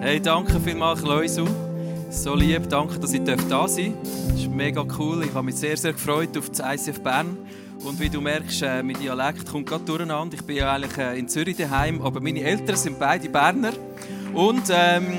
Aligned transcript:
Hey, 0.00 0.20
danke 0.20 0.60
vielmals, 0.60 1.02
Leusu. 1.02 1.44
So 2.08 2.36
lieb, 2.36 2.68
danke, 2.68 3.00
dass 3.00 3.12
ich 3.12 3.22
da 3.24 3.36
sein 3.36 3.48
darf. 3.48 3.68
Das 4.28 4.40
ist 4.40 4.48
mega 4.48 4.86
cool. 4.96 5.24
Ich 5.24 5.34
habe 5.34 5.44
mich 5.44 5.56
sehr, 5.56 5.76
sehr 5.76 5.92
gefreut 5.92 6.38
auf 6.38 6.48
das 6.50 6.60
ICF 6.60 7.00
Bern. 7.00 7.36
Und 7.84 7.98
wie 7.98 8.08
du 8.08 8.20
merkst, 8.20 8.62
äh, 8.62 8.82
mein 8.84 8.96
Dialekt 8.96 9.50
kommt 9.50 9.66
gerade 9.66 9.84
durcheinander. 9.84 10.36
Ich 10.36 10.44
bin 10.44 10.56
ja 10.56 10.72
eigentlich 10.72 10.96
äh, 10.98 11.18
in 11.18 11.28
Zürich 11.28 11.56
daheim, 11.56 12.00
aber 12.00 12.20
meine 12.20 12.40
Eltern 12.42 12.76
sind 12.76 12.98
beide 13.00 13.28
Berner. 13.28 13.72
Und 14.32 14.62
ähm, 14.70 15.18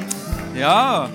ja, 0.58 1.10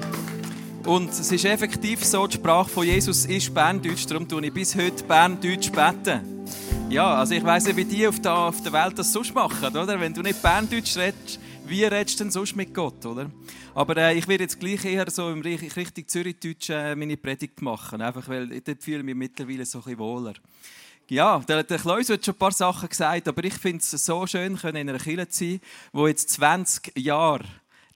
und 0.84 1.10
es 1.10 1.32
ist 1.32 1.46
effektiv 1.46 2.04
so, 2.04 2.26
die 2.26 2.36
Sprache 2.36 2.68
von 2.68 2.84
Jesus 2.84 3.24
ist 3.24 3.54
Berndeutsch, 3.54 4.04
darum 4.06 4.28
tue 4.28 4.44
ich 4.44 4.52
bis 4.52 4.76
heute 4.76 5.02
Berndeutsch 5.04 5.72
beten. 5.72 6.20
Ja, 6.90 7.14
also 7.14 7.32
ich 7.34 7.42
weiss 7.42 7.64
nicht, 7.64 7.76
wie 7.76 7.86
die 7.86 8.06
auf 8.06 8.20
der, 8.20 8.34
auf 8.34 8.62
der 8.62 8.74
Welt 8.74 8.98
das 8.98 9.10
sonst 9.10 9.34
machen, 9.34 9.74
oder? 9.74 9.98
Wenn 9.98 10.12
du 10.12 10.20
nicht 10.20 10.42
Berndeutsch 10.42 10.98
redest, 10.98 11.40
wie 11.66 11.84
redest 11.84 12.20
du 12.20 12.24
denn 12.24 12.30
sonst 12.30 12.56
mit 12.56 12.74
Gott, 12.74 13.04
oder? 13.06 13.30
Aber 13.74 13.96
äh, 13.96 14.18
ich 14.18 14.28
werde 14.28 14.44
jetzt 14.44 14.60
gleich 14.60 14.84
eher 14.84 15.10
so 15.10 15.30
im 15.30 15.40
Richtung 15.40 16.06
Zürichdeutsch 16.06 16.70
äh, 16.70 16.94
meine 16.94 17.16
Predigt 17.16 17.62
machen, 17.62 18.02
einfach 18.02 18.28
weil 18.28 18.60
dort 18.60 18.82
fühle 18.82 18.98
ich 18.98 19.04
mich 19.04 19.14
mittlerweile 19.14 19.64
so 19.64 19.78
ein 19.78 19.84
bisschen 19.84 19.98
wohler. 19.98 20.34
Ja, 21.08 21.38
der, 21.40 21.62
der 21.64 21.78
Kleus 21.78 22.08
hat 22.08 22.24
schon 22.24 22.34
ein 22.34 22.38
paar 22.38 22.52
Sachen 22.52 22.88
gesagt, 22.88 23.28
aber 23.28 23.44
ich 23.44 23.54
finde 23.54 23.78
es 23.78 23.90
so 23.90 24.26
schön, 24.26 24.56
in 24.56 24.76
einer 24.76 24.98
Kirche 24.98 25.28
zu 25.28 25.44
sein, 25.44 25.60
wo 25.92 26.06
jetzt 26.06 26.30
20 26.30 26.98
Jahre 26.98 27.44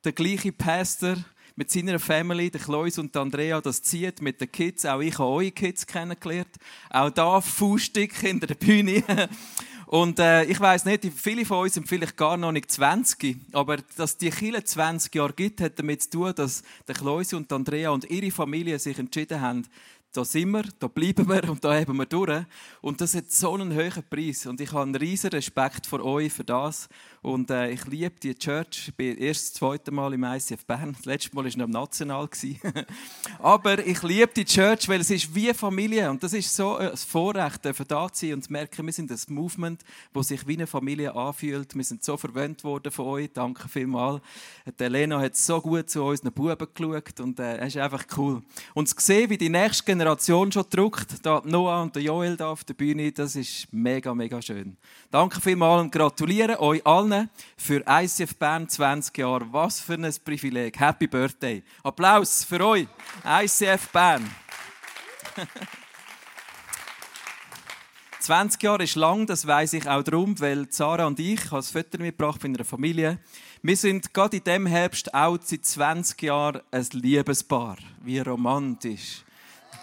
der 0.04 0.12
gleiche 0.12 0.52
Pastor 0.52 1.16
mit 1.56 1.70
seiner 1.70 1.98
Family, 1.98 2.50
der 2.50 2.60
Kleus 2.60 2.98
und 2.98 3.16
Andrea, 3.16 3.60
das 3.60 3.82
zieht 3.82 4.22
mit 4.22 4.40
den 4.40 4.52
Kids. 4.52 4.86
Auch 4.86 5.00
ich 5.00 5.18
habe 5.18 5.28
eure 5.28 5.50
Kids 5.50 5.86
kennengelernt. 5.86 6.54
Auch 6.90 7.10
da 7.10 7.40
Fußstück 7.40 8.14
hinter 8.14 8.46
der 8.46 8.54
Bühne. 8.54 9.02
Und 9.88 10.18
äh, 10.18 10.44
ich 10.44 10.60
weiß 10.60 10.84
nicht, 10.84 11.04
viele 11.16 11.46
von 11.46 11.60
uns 11.62 11.72
sind 11.72 11.88
vielleicht 11.88 12.14
gar 12.14 12.36
noch 12.36 12.52
nicht 12.52 12.70
20, 12.70 13.38
aber 13.52 13.78
dass 13.96 14.18
die 14.18 14.28
Kille 14.28 14.62
20 14.62 15.14
Jahre 15.14 15.32
gibt, 15.32 15.62
hat 15.62 15.78
damit 15.78 16.02
zu 16.02 16.10
tun, 16.10 16.32
dass 16.36 16.62
der 16.86 16.94
Kleus 16.94 17.32
und 17.32 17.50
Andrea 17.50 17.88
und 17.88 18.04
ihre 18.10 18.30
Familie 18.30 18.78
sich 18.78 18.98
entschieden 18.98 19.40
haben, 19.40 19.64
da 20.12 20.24
sind 20.24 20.50
wir, 20.50 20.64
da 20.78 20.88
bleiben 20.88 21.28
wir 21.28 21.50
und 21.50 21.62
da 21.62 21.74
haben 21.74 21.96
wir 21.96 22.06
durch. 22.06 22.44
Und 22.80 23.00
das 23.00 23.14
hat 23.14 23.30
so 23.30 23.52
einen 23.52 23.74
hohen 23.74 24.02
Preis. 24.08 24.46
Und 24.46 24.60
ich 24.60 24.72
habe 24.72 24.82
einen 24.82 24.94
riesen 24.94 25.30
Respekt 25.30 25.86
vor 25.86 26.02
euch 26.02 26.32
für 26.32 26.44
das. 26.44 26.88
Und 27.20 27.50
äh, 27.50 27.70
ich 27.70 27.84
liebe 27.84 28.14
die 28.22 28.34
Church. 28.34 28.88
Ich 28.88 28.94
bin 28.94 29.18
erst 29.18 29.42
das 29.42 29.52
zweite 29.54 29.90
Mal 29.90 30.14
im 30.14 30.24
ICF 30.24 30.64
Bern. 30.64 30.94
Das 30.96 31.04
letzte 31.04 31.34
Mal 31.34 31.44
war 31.44 31.50
noch 31.58 31.64
im 31.66 31.70
National. 31.70 32.28
Aber 33.38 33.86
ich 33.86 34.02
liebe 34.02 34.30
die 34.34 34.46
Church, 34.46 34.88
weil 34.88 35.02
es 35.02 35.10
ist 35.10 35.34
wie 35.34 35.52
Familie. 35.52 36.08
Und 36.10 36.22
das 36.22 36.32
ist 36.32 36.56
so 36.56 36.76
ein 36.76 36.96
Vorrecht, 36.96 37.66
für 37.74 37.84
da 37.84 38.10
zu 38.10 38.26
sein 38.26 38.34
und 38.34 38.44
zu 38.44 38.52
merken, 38.52 38.86
wir 38.86 38.92
sind 38.92 39.10
ein 39.10 39.20
Movement, 39.28 39.82
das 40.14 40.28
sich 40.28 40.46
wie 40.46 40.54
eine 40.54 40.66
Familie 40.66 41.14
anfühlt. 41.14 41.74
Wir 41.74 41.84
sind 41.84 42.02
so 42.02 42.16
verwöhnt 42.16 42.64
worden 42.64 42.90
von 42.90 43.06
euch. 43.06 43.30
Danke 43.34 43.68
vielmals. 43.68 44.22
Die 44.78 44.84
Elena 44.84 45.20
hat 45.20 45.36
so 45.36 45.60
gut 45.60 45.90
zu 45.90 46.02
unseren 46.02 46.32
Buben 46.32 46.66
geschaut. 46.74 47.20
Und 47.20 47.38
äh, 47.40 47.58
es 47.58 47.74
ist 47.74 47.76
einfach 47.76 48.06
cool. 48.16 48.42
Und 48.72 48.88
zu 48.88 48.94
sehen, 48.98 49.28
wie 49.28 49.36
die 49.36 49.50
nächste 49.50 49.97
Generation 49.98 50.52
schon 50.52 50.64
druckt, 50.70 51.26
da 51.26 51.42
Noah 51.44 51.82
und 51.82 51.96
Joel 51.96 52.36
da 52.36 52.50
auf 52.50 52.62
der 52.62 52.74
Bühne, 52.74 53.10
das 53.10 53.34
ist 53.34 53.66
mega, 53.72 54.14
mega 54.14 54.40
schön. 54.40 54.76
Danke 55.10 55.40
vielmals 55.40 55.82
und 55.82 55.90
gratuliere 55.90 56.60
euch 56.60 56.86
allen 56.86 57.28
für 57.56 57.82
ICF 57.84 58.36
Bern 58.36 58.68
20 58.68 59.18
Jahre. 59.18 59.52
Was 59.52 59.80
für 59.80 59.94
ein 59.94 60.14
Privileg. 60.24 60.78
Happy 60.78 61.08
Birthday. 61.08 61.64
Applaus 61.82 62.44
für 62.44 62.64
euch, 62.64 62.86
ICF 63.26 63.88
Bern. 63.88 64.30
20 68.20 68.62
Jahre 68.62 68.84
ist 68.84 68.94
lang, 68.94 69.26
das 69.26 69.44
weiß 69.46 69.72
ich 69.72 69.88
auch 69.88 70.04
darum, 70.04 70.38
weil 70.38 70.70
Sarah 70.70 71.06
und 71.08 71.18
ich, 71.18 71.40
das 71.48 71.70
Foto 71.70 71.98
mitgebracht 71.98 72.40
von 72.40 72.54
einer 72.54 72.64
Familie, 72.64 73.18
wir 73.62 73.76
sind 73.76 74.14
gerade 74.14 74.36
in 74.36 74.44
diesem 74.44 74.66
Herbst 74.66 75.12
auch 75.12 75.38
seit 75.42 75.64
20 75.64 76.22
Jahren 76.22 76.62
ein 76.70 76.86
Liebespaar. 76.92 77.78
Wie 78.04 78.20
romantisch. 78.20 79.24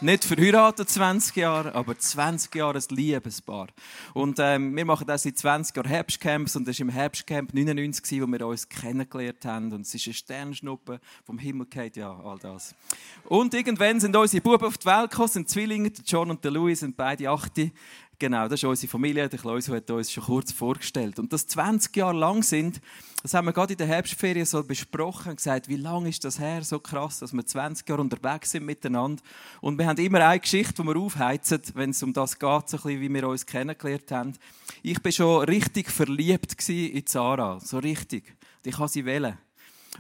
Nicht 0.02 0.26
verheiratet 0.26 0.90
20 0.90 1.38
Jahre, 1.38 1.74
aber 1.74 1.98
20 1.98 2.54
Jahre 2.54 2.78
ein 2.78 2.96
Liebespaar. 2.96 3.68
Und 4.14 4.38
ähm, 4.42 4.76
wir 4.76 4.84
machen 4.84 5.08
das 5.08 5.24
seit 5.24 5.38
20 5.38 5.74
Jahren 5.74 5.88
Herbstcamps 5.88 6.58
und 6.58 6.68
das 6.68 6.78
war 6.78 6.88
im 6.88 6.90
Herbstcamp 6.90 7.54
99, 7.54 8.22
wo 8.22 8.28
wir 8.28 8.46
uns 8.46 8.68
kennengelernt 8.68 9.46
haben. 9.46 9.72
Und 9.72 9.82
es 9.82 9.96
ist 9.96 10.06
eine 10.06 10.14
Sternschnuppe 10.14 11.00
vom 11.24 11.40
Himmel 11.40 11.68
geht 11.68 11.96
ja, 11.96 12.12
all 12.12 12.38
das. 12.40 12.76
Und 13.24 13.54
irgendwann 13.54 14.02
sind 14.02 14.14
unsere 14.18 14.42
Buben 14.42 14.66
auf 14.66 14.78
die 14.78 14.86
Welt 14.86 15.12
gekommen, 15.12 15.30
sind 15.30 15.50
Zwillinge, 15.50 15.94
John 16.06 16.30
und 16.30 16.44
Louis 16.44 16.82
sind 16.82 16.98
beide 16.98 17.30
achte. 17.30 17.72
Genau, 18.18 18.48
das 18.48 18.62
ist 18.62 18.64
unsere 18.64 18.90
Familie. 18.90 19.28
Der 19.28 19.40
Klaus 19.40 19.68
hat 19.68 19.92
uns 19.92 20.12
schon 20.12 20.24
kurz 20.24 20.52
vorgestellt. 20.52 21.20
Und 21.20 21.34
das 21.34 21.48
20 21.48 21.96
Jahre 21.98 22.18
lang 22.18 22.44
sind, 22.44 22.80
das 23.22 23.34
haben 23.34 23.46
wir 23.46 23.52
gerade 23.52 23.74
in 23.74 23.78
der 23.78 23.88
Herbstferien 23.88 24.46
so 24.46 24.64
besprochen 24.64 25.32
und 25.32 25.36
gesagt, 25.38 25.68
wie 25.68 25.76
lange 25.76 26.10
ist 26.10 26.24
das 26.24 26.40
her? 26.40 26.64
So 26.64 26.80
krass, 26.80 27.20
dass 27.20 27.34
wir 27.34 27.46
20 27.46 27.88
Jahre 27.90 28.02
unterwegs 28.02 28.52
sind 28.52 28.66
miteinander. 28.66 29.22
Und 29.60 29.78
wir 29.78 29.86
haben 29.86 29.98
immer 29.98 30.26
eine 30.26 30.40
Geschichte, 30.40 30.82
die 30.82 30.88
wir 30.88 30.96
aufheizen, 30.96 31.62
wenn 31.74 31.90
es 31.90 32.04
um 32.04 32.14
das 32.14 32.40
geht, 32.40 32.70
so 32.70 32.78
ein 32.78 32.84
bisschen, 32.84 33.02
wie 33.02 33.14
wir 33.14 33.28
uns 33.28 33.46
kennengelernt 33.46 34.12
haben. 34.12 34.34
Ich 34.82 35.04
war 35.04 35.12
schon 35.12 35.44
richtig 35.46 35.92
verliebt 35.92 36.70
in 36.70 37.04
Sarah. 37.06 37.60
So 37.60 37.80
richtig. 37.80 38.30
Und 38.64 38.68
ich 38.70 38.78
habe 38.78 38.90
sie 38.90 39.04
wählen. 39.04 39.38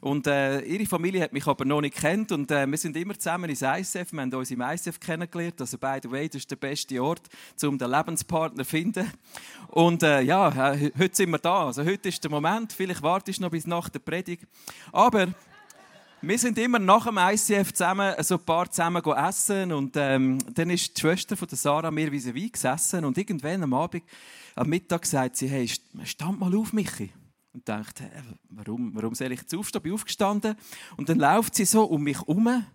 Und 0.01 0.28
äh, 0.28 0.61
ihre 0.61 0.85
Familie 0.85 1.22
hat 1.23 1.33
mich 1.33 1.47
aber 1.47 1.66
noch 1.66 1.81
nicht 1.81 1.95
kennt 1.95 2.31
und 2.31 2.51
äh, 2.51 2.67
wir 2.67 2.78
sind 2.78 2.95
immer 2.97 3.17
zusammen 3.17 3.50
ins 3.50 3.61
ICF. 3.61 4.11
Wir 4.11 4.22
haben 4.22 4.33
uns 4.33 4.51
im 4.51 4.61
ICF 4.61 5.00
kennengelernt. 5.00 5.59
Also 5.59 5.78
by 5.78 6.00
the 6.01 6.11
way, 6.11 6.28
das 6.28 6.38
ist 6.38 6.51
der 6.51 6.57
beste 6.57 7.01
Ort, 7.01 7.22
um 7.63 7.78
den 7.78 7.89
Lebenspartner 7.89 8.63
zu 8.63 8.69
finden. 8.69 9.11
Und 9.69 10.03
äh, 10.03 10.22
ja, 10.22 10.73
äh, 10.73 10.91
heute 10.97 11.16
sind 11.16 11.29
wir 11.29 11.39
da. 11.39 11.67
Also 11.67 11.84
heute 11.84 12.09
ist 12.09 12.23
der 12.23 12.31
Moment. 12.31 12.73
Vielleicht 12.73 13.01
wartest 13.01 13.39
du 13.39 13.44
noch 13.44 13.51
bis 13.51 13.67
nach 13.67 13.89
der 13.89 14.00
Predigt. 14.00 14.45
Aber 14.91 15.28
wir 16.22 16.39
sind 16.39 16.57
immer 16.57 16.79
nach 16.79 17.05
dem 17.05 17.17
ICF 17.17 17.73
zusammen, 17.73 18.16
so 18.23 18.35
ein 18.35 18.45
paar 18.45 18.72
zusammen 18.72 19.03
essen 19.03 19.72
und 19.72 19.95
ähm, 19.95 20.39
dann 20.53 20.69
ist 20.72 20.97
die 20.97 21.01
Schwester 21.01 21.38
von 21.38 21.47
der 21.47 21.57
Sarah 21.57 21.91
mir 21.91 22.11
wie 22.11 22.34
vis 22.34 22.51
gesessen 22.51 23.05
und 23.05 23.17
irgendwann 23.17 23.61
am 23.61 23.73
Abend, 23.73 24.03
am 24.55 24.67
Mittag 24.67 25.05
sagt 25.05 25.35
sie, 25.35 25.47
hey, 25.47 25.69
stand 26.03 26.39
mal 26.39 26.55
auf, 26.55 26.73
Michi 26.73 27.11
und 27.55 27.66
denkt, 27.67 28.03
warum, 28.49 28.93
warum 28.93 29.16
soll 29.16 29.31
ich 29.31 29.39
jetzt 29.39 29.55
aufstehen? 29.55 29.81
Bin 29.81 29.93
aufgestanden 29.93 30.55
und 30.97 31.07
dann 31.07 31.19
läuft 31.19 31.55
sie 31.55 31.63
so 31.63 31.85
um 31.85 32.03
mich 32.03 32.19
herum 32.19 32.66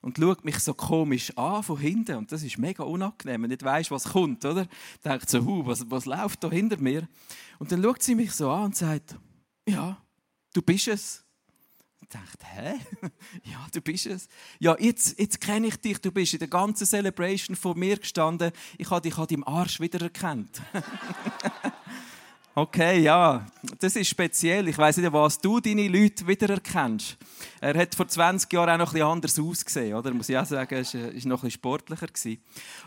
und 0.00 0.16
schaut 0.16 0.44
mich 0.44 0.60
so 0.60 0.74
komisch 0.74 1.36
an 1.36 1.64
von 1.64 1.76
hinten 1.76 2.16
und 2.16 2.30
das 2.30 2.44
ist 2.44 2.56
mega 2.56 2.84
unangenehm, 2.84 3.42
wenn 3.42 3.50
du 3.50 3.54
nicht 3.54 3.64
weißt, 3.64 3.90
was 3.90 4.04
kommt, 4.04 4.44
oder? 4.44 4.68
Denkt 5.04 5.28
so, 5.28 5.66
was, 5.66 5.90
was 5.90 6.06
läuft 6.06 6.44
da 6.44 6.50
hinter 6.50 6.78
mir? 6.78 7.08
Und 7.58 7.72
dann 7.72 7.82
schaut 7.82 8.00
sie 8.00 8.14
mich 8.14 8.30
so 8.30 8.48
an 8.48 8.66
und 8.66 8.76
sagt, 8.76 9.16
ja, 9.68 10.00
du 10.54 10.62
bist 10.62 10.86
es. 10.86 11.24
Ich 12.00 12.08
dachte, 12.08 12.46
hä? 12.46 12.74
ja, 13.42 13.66
du 13.72 13.80
bist 13.80 14.06
es. 14.06 14.28
Ja, 14.60 14.76
jetzt, 14.78 15.18
jetzt 15.18 15.40
kenne 15.40 15.66
ich 15.66 15.76
dich. 15.76 15.98
Du 16.00 16.12
bist 16.12 16.32
in 16.32 16.38
der 16.38 16.48
ganzen 16.48 16.86
Celebration 16.86 17.56
vor 17.56 17.76
mir 17.76 17.98
gestanden. 17.98 18.52
Ich 18.78 18.88
habe 18.88 19.02
dich 19.02 19.18
an 19.18 19.26
deinem 19.26 19.44
Arsch 19.44 19.80
wiedererkannt. 19.80 20.62
Okay, 22.60 23.02
ja, 23.02 23.46
das 23.78 23.94
ist 23.94 24.08
speziell. 24.08 24.66
Ich 24.66 24.76
weiß 24.76 24.96
nicht, 24.96 25.12
was 25.12 25.38
du 25.38 25.60
deine 25.60 25.86
Leute 25.86 26.26
wiedererkennst. 26.26 27.16
Er 27.60 27.78
hat 27.78 27.94
vor 27.94 28.08
20 28.08 28.52
Jahren 28.52 28.70
auch 28.70 28.78
noch 28.78 28.94
etwas 28.94 29.08
anders 29.08 29.38
ausgesehen, 29.38 29.94
oder? 29.94 30.12
Muss 30.12 30.28
ich 30.28 30.36
auch 30.36 30.44
sagen, 30.44 30.74
er 30.74 30.84
war 30.84 31.28
noch 31.28 31.44
etwas 31.44 31.52
sportlicher. 31.52 32.08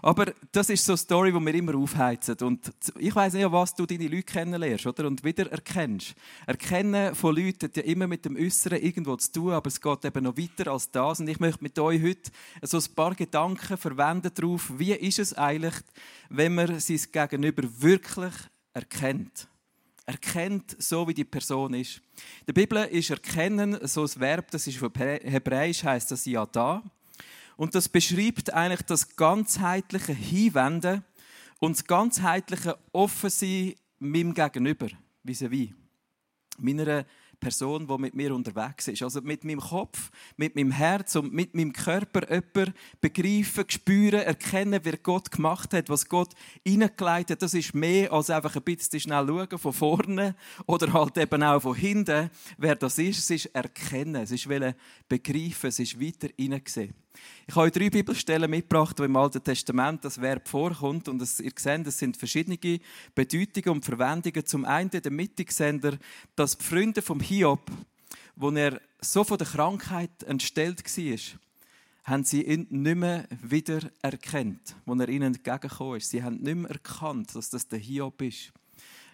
Aber 0.02 0.34
das 0.52 0.70
ist 0.70 0.84
so 0.84 0.92
eine 0.92 0.98
Story, 0.98 1.32
die 1.32 1.40
wir 1.40 1.54
immer 1.54 1.76
aufheizen. 1.76 2.36
Und 2.42 2.70
ich 3.00 3.16
weiß 3.16 3.32
nicht, 3.32 3.50
was 3.50 3.74
du 3.74 3.86
deine 3.86 4.10
Leute 4.10 4.24
kennenlernst, 4.24 4.88
oder? 4.88 5.08
Und 5.08 5.24
wiedererkennst. 5.24 6.16
Erkennen 6.46 7.16
von 7.16 7.34
Leuten 7.34 7.68
hat 7.68 7.78
ja 7.78 7.84
immer 7.84 8.08
mit 8.08 8.26
dem 8.26 8.36
Äußeren 8.36 8.82
irgendwo 8.82 9.16
zu 9.16 9.32
tun, 9.32 9.54
aber 9.54 9.70
es 9.70 9.80
geht 9.80 10.04
eben 10.04 10.26
noch 10.26 10.36
weiter 10.36 10.70
als 10.70 10.92
das. 10.92 11.22
Und 11.22 11.30
ich 11.30 11.40
möchte 11.40 11.64
mit 11.64 11.80
euch 11.80 12.04
heute 12.04 12.30
so 12.62 12.78
ein 12.78 12.94
paar 12.94 13.16
Gedanken 13.16 13.78
verwenden 13.78 14.32
darauf, 14.34 14.70
wie 14.78 14.92
ist 14.92 15.20
es 15.20 15.34
eigentlich, 15.34 15.76
wenn 16.28 16.56
man 16.56 16.78
sein 16.78 17.00
Gegenüber 17.14 17.64
wirklich 17.80 18.34
erkennt 18.74 19.48
erkennt, 20.12 20.76
so 20.82 21.08
wie 21.08 21.14
die 21.14 21.24
Person 21.24 21.74
ist. 21.74 21.98
In 22.42 22.48
der 22.48 22.54
Bibel 22.54 22.84
ist 22.86 23.10
erkennen 23.10 23.78
so 23.88 24.04
ein 24.04 24.10
Verb, 24.18 24.52
das 24.52 24.68
ist 24.68 24.82
auf 24.82 24.92
Hebräisch 24.96 25.84
heißt 25.84 26.12
das 26.12 26.26
ja 26.26 26.46
da. 26.46 26.84
Und 27.58 27.76
das 27.76 27.90
beschreibt 27.90 28.54
eigentlich 28.54 28.82
das 28.84 29.16
ganzheitliche 29.16 30.14
Hinwenden 30.14 31.04
und 31.60 31.78
das 31.78 31.86
ganzheitliche 31.86 32.78
Offensein 32.92 33.76
meinem 34.00 34.34
Gegenüber, 34.34 34.88
vis-à-vis. 35.24 35.74
Meiner 36.58 37.06
Person, 37.42 37.88
die 37.88 37.98
mit 37.98 38.16
mir 38.16 38.34
unterwegs 38.34 38.88
ist. 38.88 39.02
Also 39.02 39.20
mit 39.20 39.44
meinem 39.44 39.60
Kopf, 39.60 40.12
mit 40.38 40.56
meinem 40.56 40.72
Herz 40.72 41.16
und 41.18 41.34
mit 41.34 41.54
meinem 41.54 41.74
Körper 41.74 42.22
jemanden 42.30 42.74
begreifen, 43.02 43.66
spüren, 43.68 44.22
erkennen, 44.22 44.80
wer 44.84 44.96
Gott 44.96 45.30
gemacht 45.30 45.74
hat, 45.74 45.90
was 45.90 46.08
Gott 46.08 46.34
hineingeleitet 46.66 47.32
hat. 47.32 47.42
Das 47.42 47.54
ist 47.54 47.74
mehr 47.74 48.14
als 48.14 48.30
einfach 48.30 48.56
ein 48.56 48.62
bisschen 48.62 49.02
schnell 49.02 49.28
schauen 49.28 49.58
von 49.58 49.74
vorne 49.74 50.36
oder 50.68 50.94
halt 50.94 51.18
eben 51.18 51.44
auch 51.44 51.60
von 51.60 51.76
hinten, 51.76 52.30
wer 52.58 52.76
das 52.76 52.98
ist. 52.98 53.20
Es 53.20 53.30
ist 53.32 53.46
erkennen, 53.48 54.22
es 54.24 54.32
ist 54.32 54.48
begreifen, 55.10 55.68
es 55.68 55.80
ist 55.80 56.00
weiter 56.00 56.30
hineinsehen. 56.38 57.01
Ich 57.48 57.56
habe 57.56 57.66
euch 57.66 57.72
drei 57.72 57.90
Bibelstellen 57.90 58.50
mitgebracht, 58.50 58.98
wo 59.00 59.04
im 59.04 59.16
Alten 59.16 59.44
Testament 59.44 60.06
das 60.06 60.22
Verb 60.22 60.48
vorkommt. 60.48 61.08
Und 61.08 61.20
das, 61.20 61.40
ihr 61.40 61.52
seht, 61.56 61.86
es 61.86 61.98
sind 61.98 62.18
verschiedene 62.18 62.58
Bedeutungen 63.14 63.78
und 63.78 63.86
Verwendungen. 63.86 64.46
Zum 64.46 64.66
einen 64.66 64.90
in 64.90 65.02
der 65.02 65.12
ihr, 65.12 65.98
dass 66.36 66.58
die 66.58 66.64
Freunde 66.64 67.02
vom 67.02 67.20
Hiob, 67.20 67.70
wo 68.36 68.50
er 68.52 68.80
so 69.02 69.24
von 69.24 69.38
der 69.38 69.48
Krankheit 69.48 70.24
entstellt 70.24 70.86
war, 70.86 71.20
haben 72.04 72.24
sie 72.24 72.44
ihn 72.44 72.68
nicht 72.70 72.98
mehr 72.98 73.28
wieder 73.42 73.80
erkannt, 74.02 74.76
als 74.86 75.00
er 75.00 75.10
ihnen 75.10 75.34
entgegengekommen 75.34 75.98
ist. 75.98 76.10
Sie 76.10 76.24
haben 76.24 76.38
nicht 76.38 76.56
mehr 76.56 76.72
erkannt, 76.72 77.36
dass 77.36 77.50
das 77.50 77.68
der 77.68 77.80
Hiob 77.80 78.22
ist. 78.22 78.52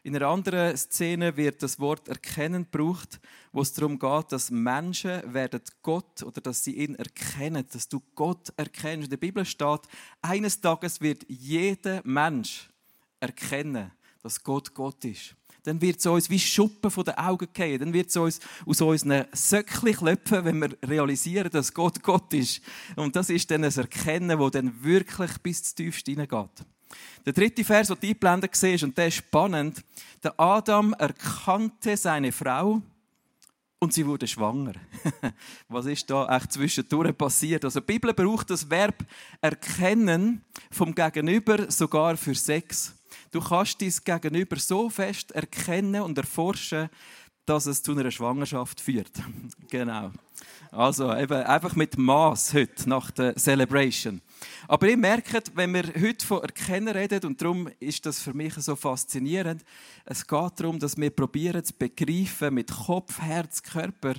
In 0.07 0.15
einer 0.15 0.29
anderen 0.29 0.77
Szene 0.77 1.35
wird 1.35 1.61
das 1.61 1.81
Wort 1.81 2.07
erkennen 2.07 2.65
gebraucht, 2.71 3.19
wo 3.51 3.59
es 3.61 3.73
darum 3.73 3.99
geht, 3.99 4.31
dass 4.31 4.49
Menschen 4.49 5.33
werden 5.33 5.59
Gott 5.81 6.23
oder 6.23 6.39
dass 6.39 6.63
sie 6.63 6.77
ihn 6.77 6.95
erkennen, 6.95 7.65
dass 7.73 7.89
du 7.89 8.01
Gott 8.15 8.53
erkennst. 8.55 9.07
In 9.07 9.09
der 9.09 9.17
Bibel 9.17 9.43
steht, 9.43 9.81
eines 10.21 10.61
Tages 10.61 11.01
wird 11.01 11.25
jeder 11.27 11.99
Mensch 12.05 12.69
erkennen, 13.19 13.91
dass 14.23 14.41
Gott 14.41 14.73
Gott 14.73 15.03
ist. 15.03 15.35
Dann 15.63 15.81
wird 15.81 15.99
es 15.99 16.05
uns 16.05 16.29
wie 16.29 16.39
Schuppen 16.39 16.89
von 16.89 17.03
den 17.03 17.15
Augen 17.15 17.49
gehen. 17.51 17.77
Dann 17.77 17.91
wird 17.91 18.07
es 18.07 18.15
uns 18.15 18.39
aus 18.65 18.79
unseren 18.79 19.25
Söckchen 19.33 19.93
klopfen, 19.93 20.45
wenn 20.45 20.61
wir 20.61 20.77
realisieren, 20.87 21.51
dass 21.51 21.73
Gott 21.73 22.01
Gott 22.01 22.33
ist. 22.33 22.61
Und 22.95 23.17
das 23.17 23.29
ist 23.29 23.51
dann 23.51 23.65
ein 23.65 23.75
Erkennen, 23.75 24.39
das 24.39 24.51
dann 24.51 24.81
wirklich 24.81 25.37
bis 25.39 25.63
zu 25.63 25.75
tiefst 25.75 26.05
hineingeht. 26.05 26.65
Der 27.25 27.33
dritte 27.33 27.63
Vers, 27.63 27.87
den 27.87 27.97
du 27.99 28.07
eingeblendet 28.07 28.55
siehst, 28.55 28.83
und 28.83 28.97
der 28.97 29.07
ist 29.07 29.15
spannend. 29.15 29.83
Der 30.23 30.39
Adam 30.39 30.93
erkannte 30.93 31.97
seine 31.97 32.31
Frau 32.31 32.81
und 33.79 33.93
sie 33.93 34.05
wurde 34.05 34.27
schwanger. 34.27 34.73
Was 35.67 35.85
ist 35.85 36.09
da 36.09 36.35
echt 36.35 36.53
zwischendurch 36.53 37.15
passiert? 37.17 37.63
Also 37.65 37.79
die 37.79 37.85
Bibel 37.85 38.13
braucht 38.13 38.49
das 38.49 38.69
Verb 38.69 39.05
erkennen 39.41 40.43
vom 40.71 40.95
Gegenüber 40.95 41.69
sogar 41.69 42.17
für 42.17 42.33
Sex. 42.33 42.95
Du 43.31 43.41
kannst 43.41 43.81
dein 43.81 43.93
Gegenüber 44.03 44.57
so 44.57 44.89
fest 44.89 45.31
erkennen 45.31 46.01
und 46.01 46.17
erforschen, 46.17 46.89
dass 47.45 47.65
es 47.65 47.83
zu 47.83 47.91
einer 47.91 48.11
Schwangerschaft 48.11 48.81
führt. 48.81 49.11
genau. 49.69 50.11
Also 50.71 51.13
eben 51.15 51.43
einfach 51.43 51.75
mit 51.75 51.97
Maß 51.97 52.53
heute 52.53 52.89
nach 52.89 53.11
der 53.11 53.35
Celebration. 53.35 54.21
Aber 54.67 54.89
ihr 54.89 54.97
merkt, 54.97 55.55
wenn 55.55 55.73
wir 55.73 55.83
heute 55.99 56.25
von 56.25 56.41
Erkennen 56.41 56.89
reden, 56.89 57.25
und 57.25 57.41
darum 57.41 57.69
ist 57.79 58.05
das 58.05 58.19
für 58.19 58.33
mich 58.33 58.53
so 58.55 58.75
faszinierend, 58.75 59.63
es 60.05 60.25
geht 60.25 60.59
darum, 60.59 60.79
dass 60.79 60.97
wir 60.97 61.09
probieren 61.09 61.63
zu 61.63 61.73
begreifen 61.73 62.53
mit 62.53 62.71
Kopf, 62.71 63.19
Herz, 63.19 63.61
Körper, 63.61 64.15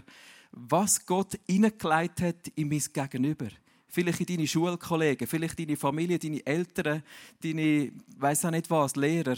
was 0.52 1.04
Gott 1.04 1.38
hineingelegt 1.46 2.20
hat 2.20 2.48
in 2.54 2.68
mein 2.68 2.82
Gegenüber. 2.92 3.48
Vielleicht 3.88 4.20
in 4.20 4.26
deine 4.26 4.46
Schulkollegen, 4.46 5.26
vielleicht 5.26 5.58
deine 5.58 5.76
Familie, 5.76 6.18
deine 6.18 6.44
Eltern, 6.44 7.02
deine, 7.42 7.90
weiß 8.18 8.44
auch 8.44 8.50
nicht 8.50 8.70
was, 8.70 8.96
Lehrer, 8.96 9.36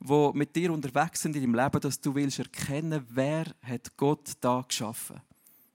die 0.00 0.30
mit 0.34 0.54
dir 0.54 0.72
unterwegs 0.72 1.22
sind 1.22 1.34
in 1.36 1.42
deinem 1.42 1.54
Leben, 1.54 1.80
dass 1.80 2.00
du 2.00 2.14
willst 2.14 2.38
erkennen, 2.38 3.04
wer 3.08 3.46
hat 3.62 3.96
Gott 3.96 4.32
da 4.40 4.64
geschaffen. 4.66 5.20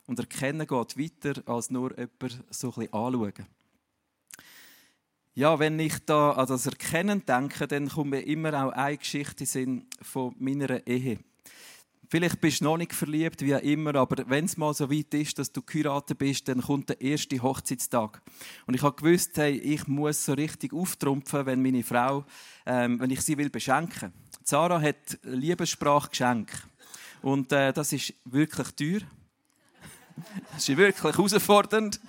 Und 0.05 0.19
erkennen 0.19 0.67
geht 0.67 0.97
weiter 0.97 1.41
als 1.47 1.69
nur 1.69 1.97
jemand 1.97 2.43
so 2.49 2.67
ein 2.67 2.73
bisschen 2.73 2.93
anschauen. 2.93 3.60
Ja, 5.33 5.59
wenn 5.59 5.79
ich 5.79 5.97
da 6.05 6.31
an 6.31 6.47
das 6.47 6.65
Erkennen 6.65 7.25
denke, 7.25 7.65
dann 7.65 7.87
kommt 7.87 8.09
mir 8.09 8.19
immer 8.19 8.65
auch 8.65 8.71
eine 8.73 8.97
Geschichte 8.97 9.45
in 9.57 9.85
von 10.01 10.35
meiner 10.39 10.85
Ehe. 10.85 11.19
Vielleicht 12.09 12.41
bist 12.41 12.59
du 12.59 12.65
noch 12.65 12.75
nicht 12.75 12.91
verliebt, 12.91 13.41
wie 13.41 13.55
auch 13.55 13.61
immer, 13.61 13.95
aber 13.95 14.29
wenn 14.29 14.43
es 14.43 14.57
mal 14.57 14.73
so 14.73 14.91
weit 14.91 15.13
ist, 15.13 15.39
dass 15.39 15.53
du 15.53 15.61
geheiratet 15.61 16.17
bist, 16.17 16.49
dann 16.49 16.61
kommt 16.61 16.89
der 16.89 16.99
erste 16.99 17.41
Hochzeitstag. 17.41 18.21
Und 18.67 18.73
ich 18.73 18.81
habe 18.81 19.01
gewusst, 19.01 19.37
hey, 19.37 19.57
ich 19.57 19.87
muss 19.87 20.25
so 20.25 20.33
richtig 20.33 20.73
auftrumpfen, 20.73 21.45
wenn 21.45 21.61
meine 21.61 21.83
Frau, 21.83 22.25
ähm, 22.65 22.99
wenn 22.99 23.11
ich 23.11 23.21
sie 23.21 23.37
will 23.37 23.49
beschenken. 23.49 24.11
Sarah 24.43 24.81
hat 24.81 25.17
Liebessprachgeschenk. 25.23 26.51
Und 27.21 27.53
äh, 27.53 27.71
das 27.71 27.93
ist 27.93 28.13
wirklich 28.25 28.67
teuer. 28.71 29.07
Das 30.53 30.67
ist 30.67 30.77
wirklich 30.77 31.15
herausfordernd. 31.15 31.99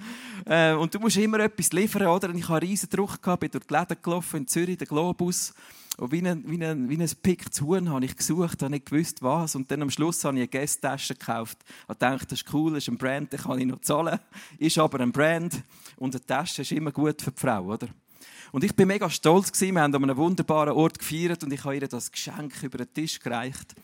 Äh, 0.44 0.72
und 0.74 0.94
du 0.94 0.98
musst 0.98 1.16
immer 1.16 1.40
etwas 1.40 1.72
liefern, 1.72 2.06
oder? 2.06 2.28
Und 2.28 2.36
ich 2.36 2.48
hatte 2.48 2.62
einen 2.62 2.70
riesen 2.70 2.90
Druck, 2.90 3.22
gehabt, 3.22 3.40
bin 3.40 3.50
durch 3.50 3.64
die 3.64 3.74
Läden 3.74 3.96
gelaufen, 4.02 4.36
in 4.38 4.46
Zürich, 4.46 4.78
den 4.78 4.88
Globus. 4.88 5.54
Und 5.98 6.10
wie 6.10 6.26
ein, 6.26 6.42
wie 6.46 6.64
ein, 6.64 6.88
wie 6.88 7.00
ein 7.00 7.10
Pick 7.22 7.52
zu 7.52 7.66
Huhn 7.66 7.90
habe 7.90 8.04
ich 8.04 8.16
gesucht, 8.16 8.62
habe 8.62 8.70
nicht 8.70 8.86
gewusst, 8.86 9.22
was. 9.22 9.54
Und 9.54 9.70
dann 9.70 9.82
am 9.82 9.90
Schluss 9.90 10.24
habe 10.24 10.36
ich 10.36 10.42
eine 10.42 10.48
Guest-Tasche 10.48 11.14
gekauft. 11.14 11.58
Ich 11.88 11.94
dachte, 11.96 12.26
das 12.26 12.40
ist 12.40 12.52
cool, 12.52 12.72
das 12.72 12.84
ist 12.84 12.88
ein 12.88 12.96
Brand, 12.96 13.32
den 13.32 13.40
kann 13.40 13.58
ich 13.58 13.66
noch 13.66 13.80
zahlen. 13.80 14.18
Ist 14.58 14.78
aber 14.78 15.00
ein 15.00 15.12
Brand. 15.12 15.62
Und 15.96 16.14
eine 16.14 16.24
Tasche 16.24 16.62
ist 16.62 16.72
immer 16.72 16.92
gut 16.92 17.20
für 17.20 17.30
die 17.30 17.40
Frau, 17.40 17.64
oder? 17.64 17.88
Und 18.52 18.64
ich 18.64 18.74
bin 18.74 18.88
mega 18.88 19.08
stolz 19.08 19.52
gewesen. 19.52 19.74
Wir 19.74 19.82
haben 19.82 19.94
an 19.94 20.02
einem 20.02 20.16
wunderbaren 20.16 20.74
Ort 20.74 20.98
gefeiert 20.98 21.42
und 21.44 21.52
ich 21.52 21.64
habe 21.64 21.74
ihr 21.74 21.88
das 21.88 22.10
Geschenk 22.10 22.62
über 22.62 22.78
den 22.78 22.92
Tisch 22.92 23.18
gereicht. 23.20 23.74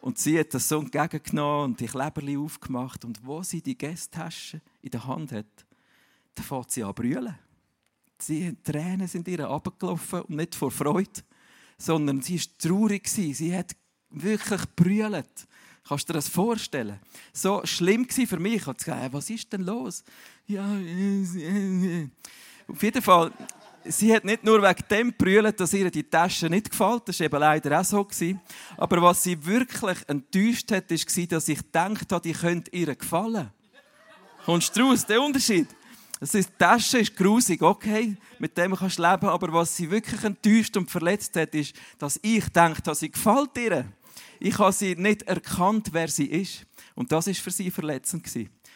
Und 0.00 0.18
sie 0.18 0.38
hat 0.38 0.54
das 0.54 0.68
so 0.68 0.78
entgegengenommen 0.80 1.72
und 1.72 1.80
die 1.80 1.86
Kleberli 1.86 2.36
aufgemacht. 2.36 3.04
Und 3.04 3.24
wo 3.24 3.42
sie 3.42 3.60
die 3.60 3.76
Gästtasche 3.76 4.60
in 4.82 4.90
der 4.90 5.06
Hand 5.06 5.32
hat, 5.32 5.46
da 6.34 6.42
fängt 6.42 6.70
sie 6.70 6.84
an 6.84 6.94
zu. 6.94 7.38
Die 8.28 8.54
Tränen 8.62 9.08
sind 9.08 9.28
ihr 9.28 9.48
abgelaufen 9.48 10.22
und 10.22 10.36
nicht 10.36 10.54
vor 10.54 10.70
Freude, 10.70 11.22
sondern 11.76 12.22
sie 12.22 12.38
war 12.38 12.58
traurig. 12.58 13.08
Sie 13.08 13.56
hat 13.56 13.74
wirklich 14.10 14.62
brüllt. 14.74 15.46
Kannst 15.86 16.08
du 16.08 16.12
dir 16.12 16.18
das 16.18 16.28
vorstellen? 16.28 16.98
So 17.32 17.60
schlimm 17.64 18.08
war 18.08 18.26
für 18.26 18.38
mich. 18.38 18.56
Ich 18.56 18.66
habe 18.66 18.78
gesagt, 18.78 19.12
was 19.12 19.30
ist 19.30 19.52
denn 19.52 19.62
los? 19.62 20.02
Ja, 20.46 20.64
auf 22.68 22.82
jeden 22.82 23.02
Fall, 23.02 23.32
sie 23.88 24.14
hat 24.14 24.24
nicht 24.24 24.44
nur 24.44 24.62
wegen 24.62 24.88
dem 24.90 25.12
brüllt, 25.12 25.60
dass 25.60 25.72
ihr 25.72 25.90
die 25.90 26.04
Tasche 26.04 26.48
nicht 26.48 26.70
gefällt, 26.70 27.08
das 27.08 27.20
war 27.20 27.26
eben 27.26 27.40
leider 27.40 27.80
auch 27.80 27.84
so. 27.84 28.06
Aber 28.76 29.02
was 29.02 29.22
sie 29.22 29.44
wirklich 29.44 29.98
enttäuscht 30.06 30.70
hat, 30.72 30.90
war, 30.90 31.26
dass 31.26 31.48
ich 31.48 31.58
gedacht 31.58 32.12
habe, 32.12 32.22
die 32.22 32.32
könnte 32.32 32.70
ihr 32.70 32.94
gefallen. 32.94 33.50
Kommst 34.44 34.76
du 34.76 34.82
raus, 34.82 35.04
der 35.04 35.20
Unterschied? 35.20 35.68
Das 36.20 36.34
ist, 36.34 36.48
die 36.48 36.58
Tasche 36.58 36.98
ist 36.98 37.14
grusig, 37.14 37.60
okay, 37.60 38.16
mit 38.38 38.56
dem 38.56 38.74
kannst 38.74 38.98
du 38.98 39.02
leben, 39.02 39.26
aber 39.26 39.52
was 39.52 39.76
sie 39.76 39.90
wirklich 39.90 40.22
enttäuscht 40.24 40.76
und 40.76 40.90
verletzt 40.90 41.36
hat, 41.36 41.54
ist, 41.54 41.74
dass 41.98 42.18
ich 42.22 42.48
denke, 42.48 42.94
sie 42.94 43.10
gefällt 43.10 43.56
ihr. 43.58 43.84
Ich 44.38 44.58
habe 44.58 44.72
sie 44.72 44.94
nicht 44.94 45.22
erkannt, 45.22 45.88
wer 45.92 46.08
sie 46.08 46.26
ist. 46.26 46.64
Und 46.94 47.12
das 47.12 47.26
ist 47.26 47.40
für 47.40 47.50
sie 47.50 47.70
verletzend 47.70 48.26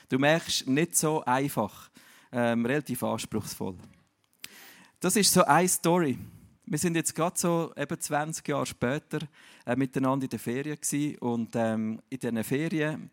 Du 0.08 0.18
merkst, 0.18 0.66
nicht 0.66 0.96
so 0.96 1.24
einfach, 1.24 1.88
ähm, 2.32 2.66
relativ 2.66 3.02
anspruchsvoll. 3.02 3.76
Das 5.02 5.16
ist 5.16 5.32
so 5.32 5.42
eine 5.44 5.66
Story. 5.66 6.18
Wir 6.66 6.78
sind 6.78 6.94
jetzt 6.94 7.14
gerade 7.14 7.38
so 7.38 7.72
eben 7.74 7.98
20 7.98 8.46
Jahre 8.46 8.66
später 8.66 9.20
äh, 9.64 9.74
miteinander 9.74 10.24
in 10.24 10.28
der 10.28 10.38
Ferien 10.38 10.78
und 11.20 11.56
ähm, 11.56 12.02
in 12.10 12.18
diesen 12.18 12.44
Ferien 12.44 13.10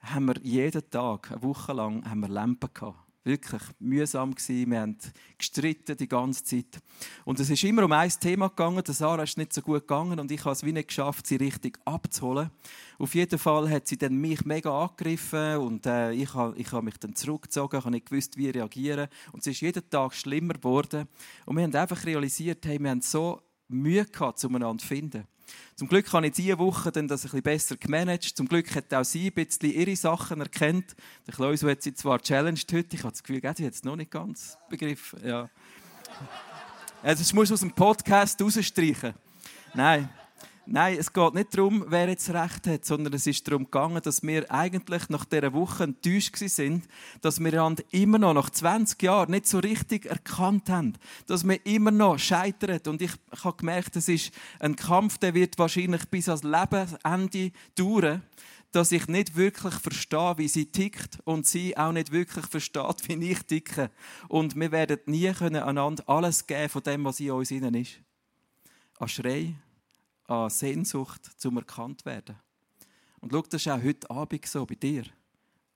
haben 0.00 0.26
wir 0.26 0.34
jeden 0.42 0.90
Tag, 0.90 1.30
eine 1.30 1.42
Woche 1.44 1.72
lang, 1.74 2.04
haben 2.10 2.20
wir 2.22 2.28
Lampen 2.28 2.68
gehabt 2.74 3.07
wirklich 3.24 3.62
mühsam 3.78 4.34
gewesen. 4.34 4.70
Wir 4.70 4.80
haben 4.80 4.98
gestritten 5.36 5.96
die 5.96 6.08
ganze 6.08 6.44
Zeit. 6.44 6.80
Und 7.24 7.40
es 7.40 7.50
ist 7.50 7.62
immer 7.64 7.84
um 7.84 7.92
ein 7.92 8.10
Thema 8.10 8.48
gegangen. 8.48 8.82
Der 8.82 8.94
Sarah 8.94 9.22
ist 9.22 9.38
nicht 9.38 9.52
so 9.52 9.62
gut 9.62 9.82
gegangen 9.82 10.18
und 10.18 10.30
ich 10.30 10.44
habe 10.44 10.52
es 10.52 10.64
wie 10.64 10.72
nicht 10.72 10.88
geschafft, 10.88 11.26
sie 11.26 11.36
richtig 11.36 11.78
abzuholen. 11.84 12.50
Auf 12.98 13.14
jeden 13.14 13.38
Fall 13.38 13.70
hat 13.70 13.86
sie 13.86 13.98
dann 13.98 14.16
mich 14.16 14.44
mega 14.44 14.70
angegriffen 14.84 15.58
und 15.58 15.86
äh, 15.86 16.12
ich 16.12 16.34
habe 16.34 16.56
ich 16.56 16.72
hab 16.72 16.82
mich 16.82 16.98
dann 16.98 17.14
zurückgezogen, 17.14 17.78
habe 17.78 17.90
nicht 17.90 18.10
gewusst, 18.10 18.36
wie 18.36 18.50
reagieren. 18.50 19.08
Und 19.32 19.40
es 19.40 19.46
ist 19.48 19.60
jeden 19.60 19.88
Tag 19.88 20.14
schlimmer 20.14 20.54
geworden. 20.54 21.06
Und 21.46 21.56
wir 21.56 21.64
haben 21.64 21.74
einfach 21.74 22.04
realisiert, 22.04 22.64
hey, 22.66 22.78
wir 22.78 22.90
haben 22.90 23.02
so 23.02 23.42
Mühe 23.68 24.04
gehabt, 24.04 24.38
zueinander 24.38 24.78
zu 24.78 24.86
finden. 24.86 25.26
Zum 25.76 25.88
Glück 25.88 26.12
habe 26.12 26.26
ich 26.26 26.32
diese 26.32 26.58
Woche 26.58 26.90
dann 26.90 27.08
das 27.08 27.22
bisschen 27.22 27.42
besser 27.42 27.76
gemanagt. 27.76 28.24
Zum 28.24 28.48
Glück 28.48 28.74
hat 28.74 28.92
auch 28.92 29.04
sie 29.04 29.28
ein 29.28 29.32
bisschen 29.32 29.72
ihre 29.72 29.96
Sachen 29.96 30.40
erkannt. 30.40 30.96
Der 31.26 31.34
Klausu 31.34 31.68
hat 31.68 31.82
sie 31.82 31.94
zwar 31.94 32.20
challenged 32.20 32.72
heute. 32.72 32.96
Ich 32.96 33.02
habe 33.02 33.12
das 33.12 33.22
Gefühl, 33.22 33.40
sie 33.56 33.66
hat 33.66 33.74
es 33.74 33.84
noch 33.84 33.96
nicht 33.96 34.10
ganz 34.10 34.58
begriffen. 34.68 35.20
Ja. 35.24 35.48
Also, 37.02 37.22
das 37.22 37.32
musst 37.32 37.50
du 37.50 37.54
aus 37.54 37.60
dem 37.60 37.72
Podcast 37.72 38.42
rausstreichen. 38.42 39.14
Nein. 39.74 40.08
Nein, 40.70 40.98
es 40.98 41.14
geht 41.14 41.32
nicht 41.32 41.56
darum, 41.56 41.86
wer 41.88 42.10
jetzt 42.10 42.28
Recht 42.28 42.66
hat, 42.66 42.84
sondern 42.84 43.14
es 43.14 43.26
ist 43.26 43.48
darum 43.48 43.64
gegangen, 43.64 44.02
dass 44.02 44.22
wir 44.22 44.52
eigentlich 44.52 45.08
nach 45.08 45.24
dieser 45.24 45.54
Woche 45.54 45.84
enttäuscht 45.84 46.36
sind, 46.36 46.86
dass 47.22 47.40
wir 47.40 47.74
immer 47.90 48.18
noch 48.18 48.34
nach 48.34 48.50
20 48.50 49.02
Jahren 49.02 49.30
nicht 49.30 49.46
so 49.46 49.60
richtig 49.60 50.04
erkannt 50.04 50.68
haben, 50.68 50.92
dass 51.26 51.48
wir 51.48 51.64
immer 51.64 51.90
noch 51.90 52.18
scheitern. 52.18 52.80
Und 52.86 53.00
ich, 53.00 53.12
habe 53.42 53.56
gemerkt, 53.56 53.96
es 53.96 54.10
ist 54.10 54.30
ein 54.60 54.76
Kampf, 54.76 55.16
der 55.16 55.32
wird 55.32 55.58
wahrscheinlich 55.58 56.06
bis 56.10 56.28
ans 56.28 56.42
Lebensende 56.42 57.50
dauern, 57.74 58.22
dass 58.70 58.92
ich 58.92 59.08
nicht 59.08 59.36
wirklich 59.36 59.72
verstehe, 59.72 60.34
wie 60.36 60.48
sie 60.48 60.66
tickt 60.66 61.18
und 61.24 61.46
sie 61.46 61.78
auch 61.78 61.92
nicht 61.92 62.12
wirklich 62.12 62.44
versteht, 62.44 63.08
wie 63.08 63.30
ich 63.30 63.42
ticke. 63.44 63.90
Und 64.28 64.54
wir 64.54 64.70
werden 64.70 64.98
nie 65.06 65.30
einander 65.30 66.04
alles 66.06 66.46
geben 66.46 66.68
von 66.68 66.82
dem, 66.82 67.06
was 67.06 67.20
in 67.20 67.30
uns 67.30 67.50
innen 67.50 67.72
ist. 67.72 68.00
An 68.98 69.08
Schrei, 69.08 69.54
an 70.28 70.50
Sehnsucht 70.50 71.24
zum 71.36 71.56
erkannt 71.56 72.04
werden. 72.04 72.36
Und 73.20 73.32
schau, 73.32 73.42
das 73.42 73.62
ist 73.62 73.68
auch 73.68 73.82
heute 73.82 74.10
Abend 74.10 74.46
so 74.46 74.64
bei 74.64 74.76
dir 74.76 75.04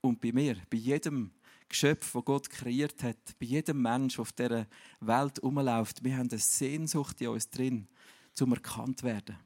und 0.01 0.21
bei 0.21 0.31
mir, 0.31 0.55
bei 0.69 0.77
jedem 0.77 1.31
Geschöpf, 1.67 2.13
das 2.13 2.25
Gott 2.25 2.49
kreiert 2.49 3.03
hat, 3.03 3.17
bei 3.39 3.47
jedem 3.47 3.81
Mensch, 3.81 4.15
der 4.15 4.21
auf 4.21 4.31
dieser 4.31 4.67
Welt 4.99 5.37
herumläuft. 5.37 6.03
Wir 6.03 6.17
haben 6.17 6.29
eine 6.29 6.39
Sehnsucht 6.39 7.19
in 7.19 7.29
uns 7.29 7.49
drin, 7.49 7.87
zum 8.33 8.53
erkannt 8.53 9.03
werden. 9.03 9.37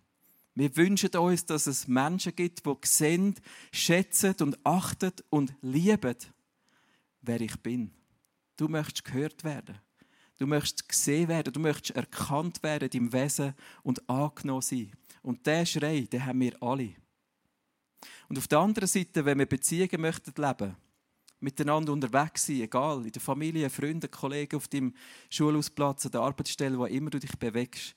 Wir 0.54 0.76
wünschen 0.76 1.16
uns, 1.16 1.46
dass 1.46 1.68
es 1.68 1.88
Menschen 1.88 2.36
gibt, 2.36 2.66
die 2.66 2.76
sehen, 2.84 3.36
schätzen 3.72 4.36
und 4.42 4.58
achten 4.66 5.14
und 5.30 5.54
lieben, 5.62 6.16
wer 7.22 7.42
ich 7.42 7.56
bin. 7.58 7.92
Du 8.58 8.68
möchtest 8.68 9.06
gehört 9.06 9.44
werden. 9.44 9.80
Du 10.38 10.46
möchtest 10.46 10.88
gesehen 10.88 11.28
werden. 11.28 11.54
Du 11.54 11.60
möchtest 11.60 11.96
erkannt 11.96 12.62
werden 12.64 12.90
im 12.94 13.12
Wesen 13.12 13.54
und 13.84 14.08
angenommen 14.10 14.62
sein. 14.62 14.92
Und 15.22 15.46
der 15.46 15.66
Schrei, 15.66 16.02
den 16.02 16.26
haben 16.26 16.40
wir 16.40 16.62
alle. 16.62 16.96
Und 18.30 18.38
auf 18.38 18.48
der 18.48 18.60
anderen 18.60 18.88
Seite, 18.88 19.26
wenn 19.26 19.40
wir 19.40 19.46
Beziehungen 19.46 20.02
möchten 20.02 20.34
leben, 20.40 20.76
miteinander 21.40 21.94
unterwegs 21.94 22.46
sein, 22.46 22.62
egal, 22.62 23.06
in 23.06 23.12
der 23.12 23.22
Familie, 23.22 23.70
Freunden, 23.70 24.10
Kollegen, 24.10 24.56
auf 24.56 24.68
dem 24.68 24.94
Schulhausplatz, 25.30 26.06
an 26.06 26.12
der 26.12 26.22
Arbeitsstelle, 26.22 26.78
wo 26.78 26.86
immer 26.86 27.10
du 27.10 27.20
dich 27.20 27.38
bewegst, 27.38 27.96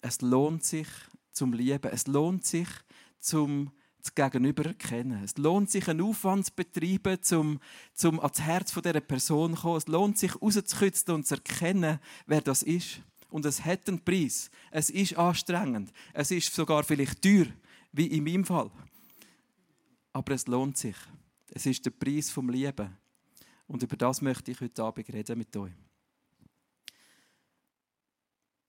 es 0.00 0.20
lohnt 0.20 0.64
sich 0.64 0.88
zum 1.32 1.52
Lieben. 1.52 1.90
Es 1.90 2.06
lohnt 2.06 2.44
sich 2.44 2.68
zum 3.18 3.70
das 4.02 4.14
Gegenüber 4.14 4.66
erkennen. 4.66 5.22
Es 5.22 5.36
lohnt 5.36 5.70
sich, 5.70 5.88
einen 5.88 6.00
Aufwand 6.00 6.46
zu 6.46 6.52
betreiben, 6.54 7.18
um, 7.32 7.60
um 8.04 8.20
ans 8.20 8.40
Herz 8.40 8.72
dieser 8.72 9.00
Person 9.00 9.54
zu 9.54 9.62
kommen. 9.62 9.76
Es 9.76 9.86
lohnt 9.86 10.18
sich, 10.18 10.40
rauszukützen 10.40 11.14
und 11.14 11.26
zu 11.26 11.36
erkennen, 11.36 12.00
wer 12.26 12.40
das 12.40 12.62
ist. 12.62 13.00
Und 13.30 13.46
es 13.46 13.64
hat 13.64 13.88
einen 13.88 14.04
Preis. 14.04 14.50
Es 14.70 14.90
ist 14.90 15.16
anstrengend. 15.16 15.92
Es 16.12 16.30
ist 16.30 16.52
sogar 16.52 16.82
vielleicht 16.84 17.22
teuer, 17.22 17.46
wie 17.92 18.06
in 18.08 18.24
meinem 18.24 18.44
Fall. 18.44 18.70
Aber 20.12 20.34
es 20.34 20.46
lohnt 20.46 20.76
sich. 20.76 20.96
Es 21.50 21.64
ist 21.66 21.84
der 21.86 21.92
Preis 21.92 22.30
vom 22.30 22.50
Lieben. 22.50 22.96
Und 23.66 23.82
über 23.82 23.96
das 23.96 24.20
möchte 24.20 24.50
ich 24.50 24.60
heute 24.60 24.82
Abend 24.82 25.08
reden 25.12 25.38
mit 25.38 25.56
euch. 25.56 25.72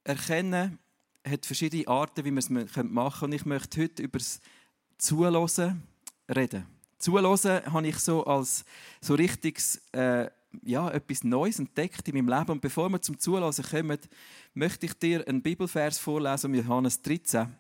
Erkennen 0.03 0.79
hat 1.25 1.45
verschiedene 1.45 1.87
Arten, 1.87 2.23
wie 2.23 2.31
man 2.31 2.37
es 2.39 2.49
machen 2.49 2.93
kann. 2.93 3.11
Und 3.21 3.33
ich 3.33 3.45
möchte 3.45 3.81
heute 3.81 4.03
über 4.03 4.19
das 4.19 4.39
Zuhören 5.03 5.83
reden. 6.33 6.65
Zuhören 6.97 7.73
habe 7.73 7.87
ich 7.87 7.97
so 7.97 8.25
als 8.25 8.63
so 9.01 9.15
richtiges, 9.15 9.81
äh, 9.91 10.29
ja, 10.61 10.89
etwas 10.91 11.25
Neues 11.25 11.59
entdeckt 11.59 12.07
in 12.07 12.15
meinem 12.15 12.39
Leben. 12.39 12.51
Und 12.51 12.61
bevor 12.61 12.87
wir 12.87 13.01
zum 13.01 13.19
Zuhören 13.19 13.53
kommen, 13.53 13.99
möchte 14.53 14.85
ich 14.85 14.93
dir 14.93 15.27
einen 15.27 15.41
Bibelvers 15.41 15.99
vorlesen, 15.99 16.53
Johannes 16.53 17.01
13. 17.01 17.53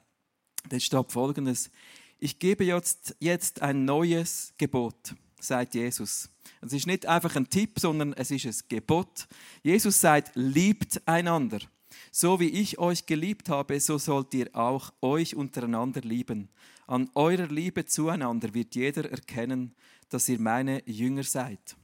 Da 0.69 0.79
steht 0.79 1.11
folgendes: 1.11 1.69
Ich 2.17 2.39
gebe 2.39 2.63
jetzt, 2.63 3.13
jetzt 3.19 3.61
ein 3.61 3.83
neues 3.83 4.53
Gebot, 4.57 5.13
sagt 5.41 5.75
Jesus. 5.75 6.29
Es 6.61 6.71
ist 6.71 6.87
nicht 6.87 7.05
einfach 7.05 7.35
ein 7.35 7.49
Tipp, 7.49 7.77
sondern 7.77 8.13
es 8.13 8.31
ist 8.31 8.45
ein 8.45 8.55
Gebot. 8.69 9.27
Jesus 9.63 9.99
sagt, 9.99 10.31
liebt 10.35 11.05
einander. 11.05 11.59
So 12.11 12.39
wie 12.39 12.49
ich 12.49 12.79
euch 12.79 13.05
geliebt 13.05 13.49
habe, 13.49 13.79
so 13.79 13.97
sollt 13.97 14.33
ihr 14.33 14.49
auch 14.53 14.93
euch 15.01 15.35
untereinander 15.35 16.01
lieben. 16.01 16.49
An 16.87 17.09
eurer 17.15 17.47
Liebe 17.47 17.85
zueinander 17.85 18.53
wird 18.53 18.75
jeder 18.75 19.09
erkennen, 19.09 19.73
dass 20.09 20.29
ihr 20.29 20.39
meine 20.39 20.83
Jünger 20.87 21.23
seid. 21.23 21.75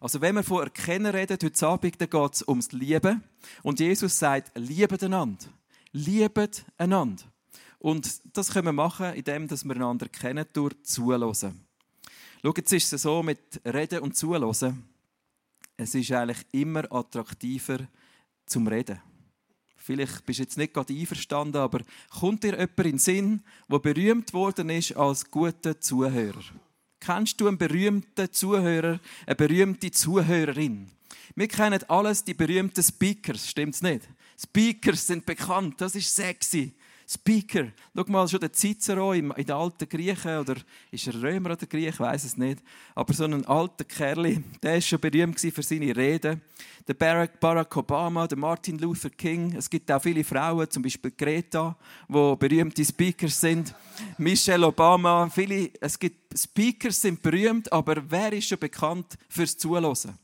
Also 0.00 0.20
wenn 0.20 0.34
wir 0.34 0.42
von 0.42 0.64
Erkennen 0.64 1.14
reden, 1.14 1.38
heute 1.42 1.66
Abend, 1.66 2.00
dann 2.00 2.10
geht 2.10 2.34
es 2.34 2.46
ums 2.46 2.72
Lieben. 2.72 3.22
Und 3.62 3.80
Jesus 3.80 4.18
sagt, 4.18 4.52
liebet 4.56 5.04
einander. 5.04 5.46
Liebet 5.92 6.64
einander. 6.76 7.24
Und 7.78 8.20
das 8.36 8.50
können 8.50 8.66
wir 8.66 8.72
machen, 8.72 9.14
indem 9.14 9.48
wir 9.50 9.76
einander 9.76 10.08
kennen, 10.08 10.46
durch 10.52 10.74
Zuhören. 10.82 11.64
Schau, 12.42 12.52
jetzt 12.56 12.72
ist 12.72 12.92
es 12.92 13.02
so 13.02 13.22
mit 13.22 13.60
Reden 13.64 14.00
und 14.00 14.16
Zuhören. 14.16 14.84
Es 15.76 15.94
ist 15.94 16.12
eigentlich 16.12 16.44
immer 16.52 16.90
attraktiver 16.92 17.78
zum 18.46 18.66
Reden. 18.66 19.00
Vielleicht 19.76 20.24
bist 20.24 20.38
du 20.38 20.42
jetzt 20.44 20.56
nicht 20.56 20.72
gerade 20.72 20.94
einverstanden, 20.94 21.58
aber 21.58 21.80
kommt 22.08 22.42
dir 22.42 22.52
jemand 22.52 22.78
in 22.78 22.84
den 22.84 22.98
Sinn, 22.98 23.42
der 23.70 23.78
berühmt 23.78 24.32
worden 24.32 24.70
ist 24.70 24.96
als 24.96 25.30
guter 25.30 25.78
Zuhörer? 25.78 26.42
Kennst 27.00 27.38
du 27.38 27.48
einen 27.48 27.58
berühmten 27.58 28.32
Zuhörer, 28.32 28.98
eine 29.26 29.36
berühmte 29.36 29.90
Zuhörerin? 29.90 30.90
Wir 31.34 31.48
kennen 31.48 31.82
alles 31.88 32.24
die 32.24 32.32
berühmten 32.32 32.82
Speakers, 32.82 33.50
stimmt's 33.50 33.82
nicht? 33.82 34.08
Speakers 34.40 35.06
sind 35.06 35.26
bekannt, 35.26 35.80
das 35.80 35.94
ist 35.94 36.14
sexy. 36.14 36.72
Speaker. 37.06 37.68
Schau 37.94 38.04
mal, 38.08 38.28
schon 38.28 38.40
der 38.40 38.52
Cicero 38.52 39.12
in 39.12 39.30
den 39.30 39.50
alten 39.50 39.88
Griechen, 39.88 40.38
oder 40.38 40.56
ist 40.90 41.06
er 41.06 41.22
Römer 41.22 41.52
oder 41.52 41.66
Griech, 41.66 41.88
ich 41.88 42.00
weiß 42.00 42.24
es 42.24 42.36
nicht. 42.36 42.62
Aber 42.94 43.12
so 43.12 43.24
ein 43.24 43.44
alter 43.46 43.84
Kerl, 43.84 44.42
der 44.62 44.76
ist 44.76 44.88
schon 44.88 45.00
berühmt 45.00 45.38
für 45.38 45.62
seine 45.62 45.94
Reden. 45.94 46.40
Der 46.86 46.94
Barack 46.94 47.76
Obama, 47.76 48.26
der 48.26 48.38
Martin 48.38 48.78
Luther 48.78 49.10
King. 49.10 49.54
Es 49.56 49.68
gibt 49.68 49.90
auch 49.90 50.02
viele 50.02 50.24
Frauen, 50.24 50.70
zum 50.70 50.82
Beispiel 50.82 51.12
Greta, 51.16 51.76
wo 52.08 52.36
berühmte 52.36 52.84
Speakers 52.84 53.40
sind. 53.40 53.74
Michelle 54.18 54.66
Obama, 54.66 55.28
viele. 55.28 55.70
Es 55.80 55.98
gibt 55.98 56.38
Speakers 56.38 57.00
sind 57.00 57.22
berühmt, 57.22 57.72
aber 57.72 58.02
wer 58.08 58.32
ist 58.32 58.48
schon 58.48 58.58
bekannt 58.58 59.16
fürs 59.28 59.56
Zuhören? 59.56 60.18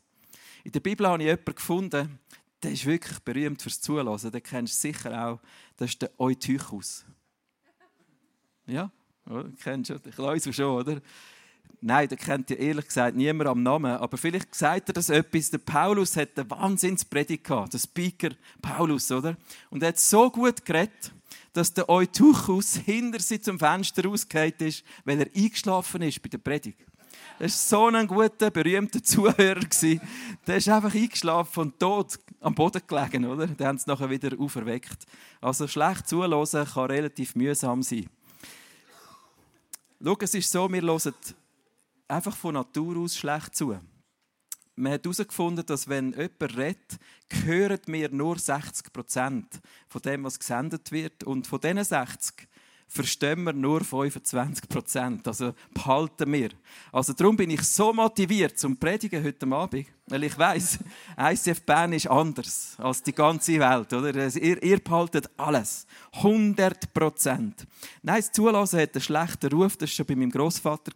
In 0.64 0.72
der 0.72 0.80
Bibel 0.80 1.06
habe 1.06 1.22
ich 1.22 1.28
jemanden 1.28 1.54
gefunden, 1.54 2.18
der 2.62 2.72
ist 2.72 2.86
wirklich 2.86 3.18
berühmt 3.20 3.62
fürs 3.62 3.80
Zuhören. 3.80 4.30
Den 4.30 4.42
kennst 4.42 4.74
du 4.74 4.88
sicher 4.88 5.26
auch. 5.26 5.40
Das 5.76 5.90
ist 5.90 6.02
der 6.02 6.10
Eutychus. 6.18 7.04
Ja, 8.66 8.90
oder? 9.26 9.50
kennst 9.62 9.90
du 9.90 9.98
den 9.98 10.12
Kleusel 10.12 10.52
schon, 10.52 10.76
oder? 10.76 11.00
Nein, 11.82 12.08
den 12.08 12.18
kennt 12.18 12.50
ja 12.50 12.56
ehrlich 12.56 12.86
gesagt 12.86 13.16
niemand 13.16 13.48
am 13.48 13.62
Namen. 13.62 13.92
Aber 13.92 14.18
vielleicht 14.18 14.54
sagt 14.54 14.90
er 14.90 14.92
das 14.92 15.08
etwas. 15.08 15.50
Der 15.50 15.58
Paulus 15.58 16.14
hat 16.16 16.38
einen 16.38 16.50
Wahnsinnspredigt 16.50 17.44
gehabt. 17.44 17.72
Der 17.72 17.78
Speaker 17.78 18.30
Paulus, 18.60 19.10
oder? 19.10 19.36
Und 19.70 19.82
er 19.82 19.88
hat 19.88 19.98
so 19.98 20.30
gut 20.30 20.64
geredet, 20.64 21.12
dass 21.54 21.72
der 21.72 21.88
Eutychus 21.88 22.76
hinter 22.76 23.20
sich 23.20 23.42
zum 23.42 23.58
Fenster 23.58 24.04
rausgehauen 24.04 24.52
ist, 24.58 24.84
weil 25.04 25.20
er 25.20 25.28
eingeschlafen 25.34 26.02
ist 26.02 26.22
bei 26.22 26.28
der 26.28 26.38
Predigt. 26.38 26.78
Er 27.40 27.44
war 27.44 27.48
so 27.48 27.86
ein 27.86 28.06
guter, 28.06 28.50
berühmter 28.50 29.02
Zuhörer. 29.02 29.60
Der 30.46 30.56
ist 30.58 30.68
einfach 30.68 30.94
eingeschlafen 30.94 31.60
und 31.60 31.80
tot 31.80 32.18
am 32.38 32.54
Boden 32.54 32.82
gelegen, 32.86 33.24
oder? 33.24 33.46
Dann 33.46 33.66
haben 33.66 33.78
sie 33.78 33.88
nachher 33.88 34.10
wieder 34.10 34.38
auferweckt. 34.38 35.06
Also 35.40 35.66
schlecht 35.66 36.06
zuhören 36.06 36.66
kann 36.66 36.90
relativ 36.90 37.34
mühsam 37.34 37.82
sein. 37.82 38.10
Schau, 40.04 40.16
es 40.20 40.34
ist 40.34 40.50
so, 40.52 40.70
wir 40.70 40.82
hören 40.82 41.14
einfach 42.08 42.36
von 42.36 42.52
Natur 42.52 42.98
aus 42.98 43.16
schlecht 43.16 43.56
zu. 43.56 43.74
Man 44.76 44.92
hat 44.92 45.04
herausgefunden, 45.04 45.64
dass 45.64 45.88
wenn 45.88 46.12
jemand 46.12 46.58
redet, 46.58 46.98
hören 47.46 47.80
wir 47.86 48.10
nur 48.10 48.38
60 48.38 48.92
Prozent 48.92 49.60
von 49.88 50.02
dem, 50.02 50.24
was 50.24 50.38
gesendet 50.38 50.92
wird. 50.92 51.24
Und 51.24 51.46
von 51.46 51.58
diesen 51.58 51.84
60 51.84 52.49
verstehen 52.90 53.44
wir 53.44 53.52
nur 53.52 53.84
25 53.84 54.68
Prozent. 54.68 55.26
Also 55.28 55.54
behalten 55.72 56.32
wir. 56.32 56.50
Also 56.92 57.12
darum 57.12 57.36
bin 57.36 57.50
ich 57.50 57.62
so 57.62 57.92
motiviert 57.92 58.58
zum 58.58 58.76
Predigen 58.76 59.22
heute 59.22 59.46
Abend, 59.46 59.86
weil 60.08 60.24
ich 60.24 60.36
weiß, 60.36 60.80
ICF 61.18 61.62
Bern 61.62 61.92
ist 61.92 62.08
anders 62.08 62.74
als 62.78 63.02
die 63.02 63.12
ganze 63.12 63.60
Welt. 63.60 63.92
Oder? 63.92 64.34
Ihr, 64.36 64.62
ihr 64.62 64.80
behaltet 64.80 65.30
alles. 65.36 65.86
100 66.14 66.92
Prozent. 66.92 67.66
Nein, 68.02 68.16
das 68.16 68.32
Zulassen 68.32 68.80
hat 68.80 68.94
einen 68.94 69.02
schlechten 69.02 69.52
Ruf. 69.52 69.76
Das 69.76 69.88
war 69.88 69.94
schon 69.94 70.06
bei 70.06 70.16
meinem 70.16 70.32
Großvater. 70.32 70.92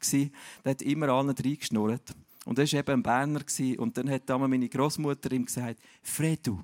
Der 0.65 0.71
hat 0.71 0.83
immer 0.83 1.09
allen 1.11 1.31
reingeschnurrt. 1.31 2.13
Und 2.45 2.59
er 2.59 2.67
war 2.67 2.79
eben 2.81 2.93
ein 2.93 3.03
Berner. 3.03 3.41
Und 3.79 3.97
dann 3.97 4.11
hat 4.11 4.29
meine 4.29 4.69
Großmutter 4.69 5.31
ihm 5.31 5.47
gesagt, 5.47 5.79
Fredu, 6.03 6.59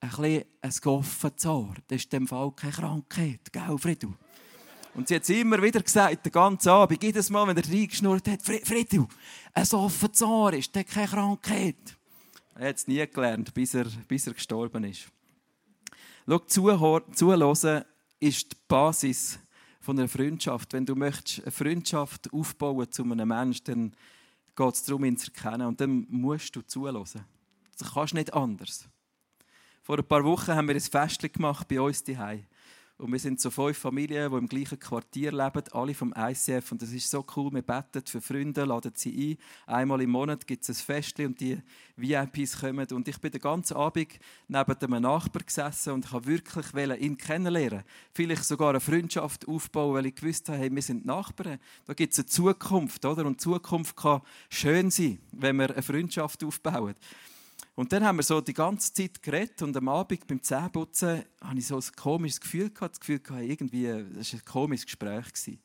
ein 0.00 0.10
bisschen 0.10 0.44
ein 0.60 0.72
goffenes 0.82 1.46
Ohr, 1.46 1.74
das 1.86 1.96
ist 1.96 2.12
in 2.12 2.20
dem 2.20 2.26
Fall 2.26 2.50
keine 2.56 2.72
Krankheit. 2.72 3.52
Gell, 3.52 3.78
Fredu? 3.78 4.14
Und 4.94 5.08
sie 5.08 5.14
hat 5.14 5.22
es 5.22 5.30
immer 5.30 5.62
wieder 5.62 5.80
gesagt, 5.80 6.26
den 6.26 6.32
ganzen 6.32 6.68
Abend, 6.68 7.02
jedes 7.02 7.30
Mal, 7.30 7.46
wenn 7.46 7.56
er 7.56 7.66
reingeschnurrt 7.66 8.28
hat, 8.28 8.42
Friedel, 8.42 9.06
ein 9.54 9.68
offenes 9.72 10.22
Ohr 10.22 10.52
ist, 10.52 10.74
der 10.74 10.84
keine 10.84 11.08
Krankheit. 11.08 11.96
Er 12.54 12.68
hat 12.68 12.76
es 12.76 12.86
nie 12.86 13.06
gelernt, 13.06 13.54
bis 13.54 13.72
er, 13.74 13.86
bis 14.06 14.26
er 14.26 14.34
gestorben 14.34 14.84
ist. 14.84 15.08
Schau, 16.26 16.38
zuhören 16.38 17.84
ist 18.20 18.52
die 18.52 18.56
Basis 18.68 19.38
von 19.80 19.98
einer 19.98 20.08
Freundschaft. 20.08 20.74
Wenn 20.74 20.86
du 20.86 20.94
möchtest 20.94 21.42
eine 21.42 21.50
Freundschaft 21.50 22.32
aufbauen 22.32 22.92
zu 22.92 23.02
einem 23.02 23.28
Menschen, 23.28 23.64
dann 23.64 23.96
geht 24.54 24.74
es 24.74 24.84
darum, 24.84 25.04
ihn 25.04 25.16
zu 25.16 25.32
erkennen. 25.32 25.66
Und 25.66 25.80
dann 25.80 26.06
musst 26.10 26.54
du 26.54 26.62
zuhören. 26.62 27.04
Das 27.78 27.94
kannst 27.94 28.12
du 28.12 28.16
nicht 28.16 28.32
anders. 28.34 28.88
Vor 29.82 29.98
ein 29.98 30.06
paar 30.06 30.22
Wochen 30.24 30.52
haben 30.52 30.68
wir 30.68 30.74
ein 30.74 30.80
Fest 30.80 31.20
gemacht 31.32 31.66
bei 31.66 31.80
uns 31.80 32.04
daheim. 32.04 32.44
Und 33.02 33.10
wir 33.10 33.18
sind 33.18 33.40
so 33.40 33.50
fünf 33.50 33.76
Familien, 33.76 34.30
die 34.30 34.38
im 34.38 34.46
gleichen 34.46 34.78
Quartier 34.78 35.32
leben, 35.32 35.64
alle 35.72 35.92
vom 35.92 36.14
ICF. 36.16 36.70
Und 36.70 36.82
das 36.82 36.92
ist 36.92 37.10
so 37.10 37.26
cool. 37.34 37.52
Wir 37.52 37.62
beten 37.62 38.06
für 38.06 38.20
Freunde, 38.20 38.64
laden 38.64 38.92
sie 38.94 39.36
ein. 39.66 39.74
Einmal 39.74 40.02
im 40.02 40.10
Monat 40.10 40.46
gibt 40.46 40.62
es 40.62 40.68
ein 40.68 40.84
Fest 40.84 41.18
und 41.18 41.40
die 41.40 41.60
VIPs 41.96 42.60
kommen. 42.60 42.86
Und 42.92 43.08
ich 43.08 43.20
bin 43.20 43.32
den 43.32 43.40
ganzen 43.40 43.76
Abend 43.76 44.20
neben 44.46 44.76
einem 44.76 45.02
Nachbar 45.02 45.42
gesessen 45.42 45.94
und 45.94 46.12
habe 46.12 46.26
wirklich 46.26 46.72
ihn 47.00 47.16
kennenlernen. 47.16 47.82
Vielleicht 48.14 48.44
sogar 48.44 48.70
eine 48.70 48.78
Freundschaft 48.78 49.48
aufbauen, 49.48 49.94
weil 49.94 50.06
ich 50.06 50.14
gewusst 50.14 50.48
habe, 50.48 50.58
hey, 50.58 50.72
wir 50.72 50.82
sind 50.82 51.04
Nachbarn. 51.04 51.58
Da 51.86 51.94
gibt 51.94 52.12
es 52.12 52.20
eine 52.20 52.26
Zukunft, 52.26 53.04
oder? 53.04 53.26
Und 53.26 53.40
Zukunft 53.40 53.96
kann 53.96 54.22
schön 54.48 54.92
sein, 54.92 55.18
wenn 55.32 55.56
wir 55.56 55.72
eine 55.72 55.82
Freundschaft 55.82 56.44
aufbauen. 56.44 56.94
Und 57.74 57.92
dann 57.92 58.04
haben 58.04 58.18
wir 58.18 58.22
so 58.22 58.40
die 58.40 58.52
ganze 58.52 58.92
Zeit 58.92 59.22
geredet 59.22 59.62
und 59.62 59.76
am 59.76 59.88
Abend 59.88 60.26
beim 60.26 60.42
Zähneputzen 60.42 61.24
hatte 61.40 61.58
ich 61.58 61.66
so 61.66 61.76
ein 61.76 61.84
komisches 61.96 62.40
Gefühl 62.40 62.70
gehabt, 62.70 62.94
das 62.96 63.00
Gefühl 63.00 63.20
gehabt, 63.20 63.42
irgendwie, 63.42 63.86
das 64.14 64.32
war 64.32 64.40
ein 64.40 64.44
komisches 64.44 64.86
Gespräch. 64.86 65.32
Gewesen. 65.32 65.58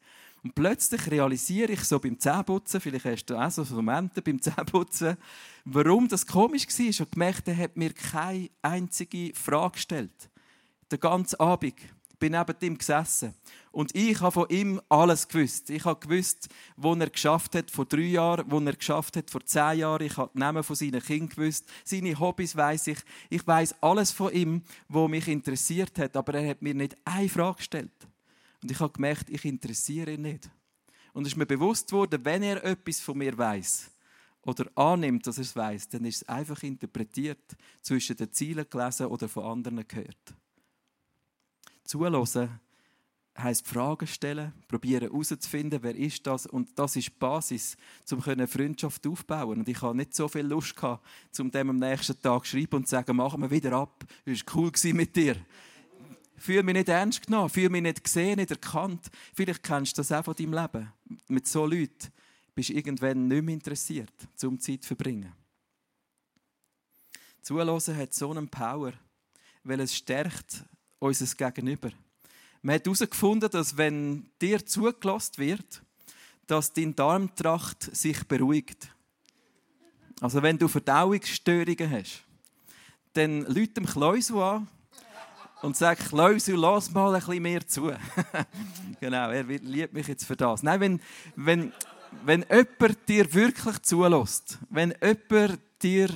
Und 0.43 0.55
plötzlich 0.55 1.11
realisiere 1.11 1.73
ich 1.73 1.83
so 1.83 1.99
beim 1.99 2.17
Zähneputzen, 2.17 2.79
vielleicht 2.79 3.05
hast 3.05 3.25
du 3.25 3.35
auch 3.35 3.51
so 3.51 3.65
Momente 3.75 4.21
beim 4.21 4.41
Zähneputzen, 4.41 5.17
warum 5.65 6.07
das 6.07 6.25
komisch 6.25 6.67
war. 6.67 6.85
Habe 6.85 7.09
gemerkt, 7.11 7.47
er 7.49 7.57
hat 7.57 7.75
mir 7.75 7.91
keine 7.91 8.49
einzige 8.61 9.33
Frage 9.35 9.73
gestellt. 9.73 10.29
Den 10.89 11.01
ganzen 11.01 11.41
Abend 11.41 11.75
bin 12.19 12.33
neben 12.33 12.55
ihm 12.61 12.77
gesessen. 12.77 13.33
Und 13.71 13.95
ich 13.95 14.19
habe 14.21 14.31
von 14.31 14.49
ihm 14.49 14.81
alles 14.89 15.27
gewusst. 15.27 15.69
Ich 15.69 15.85
habe 15.85 15.99
gewusst, 15.99 16.49
wo 16.75 16.93
er 16.93 17.09
geschafft 17.09 17.55
hat 17.55 17.69
vor 17.69 17.85
drei 17.85 18.01
Jahren, 18.01 18.49
wo 18.49 18.59
er 18.59 18.75
geschafft 18.75 19.17
hat 19.17 19.29
vor 19.29 19.45
zehn 19.45 19.79
Jahren. 19.79 20.05
Ich 20.05 20.17
habe 20.17 20.31
die 20.33 20.39
Namen 20.39 20.63
von 20.63 20.75
seinen 20.75 21.01
Kindern 21.01 21.29
gewusst. 21.29 21.65
Seine 21.83 22.19
Hobbys 22.19 22.55
weiß 22.55 22.87
ich. 22.87 22.99
Ich 23.29 23.45
weiß 23.45 23.75
alles 23.81 24.11
von 24.11 24.33
ihm, 24.33 24.63
wo 24.87 25.07
mich 25.07 25.27
interessiert 25.27 25.97
hat. 25.99 26.17
Aber 26.17 26.33
er 26.33 26.49
hat 26.49 26.61
mir 26.61 26.73
nicht 26.73 26.97
eine 27.05 27.29
Frage 27.29 27.57
gestellt. 27.57 28.07
Und 28.61 28.71
ich 28.71 28.79
habe 28.79 28.93
gemerkt, 28.93 29.29
ich 29.29 29.45
interessiere 29.45 30.13
ihn 30.13 30.23
nicht. 30.23 30.49
Und 31.13 31.23
es 31.23 31.33
ist 31.33 31.37
mir 31.37 31.45
bewusst 31.45 31.91
worden, 31.91 32.23
wenn 32.23 32.43
er 32.43 32.63
etwas 32.63 32.99
von 32.99 33.17
mir 33.17 33.37
weiß 33.37 33.91
oder 34.47 34.65
annimmt, 34.75 35.27
dass 35.27 35.37
er 35.37 35.43
es 35.43 35.55
weiß, 35.55 35.89
dann 35.89 36.05
ist 36.05 36.17
es 36.17 36.29
einfach 36.29 36.63
interpretiert, 36.63 37.55
zwischen 37.81 38.15
den 38.15 38.31
Zielen 38.31 38.65
gelesen 38.69 39.07
oder 39.07 39.27
von 39.27 39.43
anderen 39.43 39.85
gehört. 39.87 40.33
Zuhören 41.87 42.59
heisst 43.37 43.67
Fragen 43.67 44.07
stellen, 44.07 44.51
probieren 44.67 45.09
herauszufinden, 45.09 45.79
wer 45.81 45.95
ist 45.95 46.25
das 46.25 46.47
und 46.47 46.77
das 46.77 46.95
ist 46.95 47.07
die 47.07 47.13
Basis, 47.19 47.77
um 48.11 48.21
eine 48.23 48.47
Freundschaft 48.47 49.05
aufzubauen. 49.05 49.59
Und 49.59 49.69
ich 49.69 49.81
hatte 49.81 49.95
nicht 49.95 50.15
so 50.15 50.27
viel 50.27 50.45
Lust 50.45 50.75
gehabt, 50.75 51.05
um 51.39 51.51
dem 51.51 51.69
am 51.69 51.77
nächsten 51.77 52.19
Tag 52.19 52.45
zu 52.45 52.51
schreiben 52.51 52.77
und 52.77 52.87
zu 52.87 52.91
sagen, 52.91 53.15
machen 53.15 53.41
wir 53.41 53.51
wieder 53.51 53.73
ab, 53.73 54.05
es 54.25 54.45
war 54.45 54.55
cool 54.55 54.71
mit 54.93 55.15
dir. 55.15 55.37
Fühle 56.35 56.63
mich 56.63 56.75
nicht 56.75 56.89
ernst 56.89 57.25
genommen, 57.25 57.49
fühle 57.49 57.69
mich 57.69 57.81
nicht 57.81 58.03
gesehen, 58.03 58.35
nicht 58.35 58.51
erkannt. 58.51 59.09
Vielleicht 59.33 59.63
kennst 59.63 59.97
du 59.97 60.01
das 60.01 60.11
auch 60.11 60.25
von 60.25 60.35
deinem 60.35 60.53
Leben. 60.53 60.91
Mit 61.29 61.47
so 61.47 61.65
Leuten 61.65 62.11
bist 62.53 62.69
du 62.69 62.73
irgendwann 62.73 63.27
nicht 63.27 63.43
mehr 63.43 63.53
interessiert, 63.53 64.13
um 64.43 64.59
Zeit 64.59 64.83
zu 64.83 64.87
verbringen. 64.87 65.33
Zuhören 67.41 67.97
hat 67.97 68.13
so 68.13 68.29
einen 68.29 68.49
Power, 68.49 68.93
weil 69.63 69.79
es 69.79 69.95
stärkt 69.95 70.65
unser 70.99 71.25
Gegenüber. 71.35 71.89
Man 72.61 72.75
hat 72.75 72.85
herausgefunden, 72.85 73.49
dass 73.49 73.77
wenn 73.77 74.29
dir 74.41 74.65
zugelassen 74.65 75.37
wird, 75.37 75.81
dass 76.47 76.73
dein 76.73 76.95
Darmtracht 76.95 77.95
sich 77.95 78.27
beruhigt. 78.27 78.89
Also 80.21 80.41
wenn 80.41 80.57
du 80.57 80.67
Verdauungsstörungen 80.67 81.91
hast, 81.91 82.23
dann 83.13 83.41
Leute 83.41 83.73
dem 83.73 83.85
Kleusel 83.85 84.37
an 84.37 84.67
und 85.61 85.75
sagt, 85.75 86.09
Kleusel, 86.09 86.55
lass 86.55 86.91
mal 86.91 87.13
ein 87.13 87.19
bisschen 87.19 87.43
mehr 87.43 87.67
zu. 87.67 87.91
genau, 88.99 89.29
er 89.29 89.43
liebt 89.43 89.93
mich 89.93 90.07
jetzt 90.07 90.25
für 90.25 90.35
das. 90.35 90.63
Nein, 90.63 90.79
wenn, 90.79 91.01
wenn, 91.35 91.73
wenn 92.23 92.45
jemand 92.49 93.07
dir 93.07 93.31
wirklich 93.33 93.81
zulässt, 93.81 94.57
wenn 94.69 94.93
jemand 95.01 95.59
dir, 95.81 96.09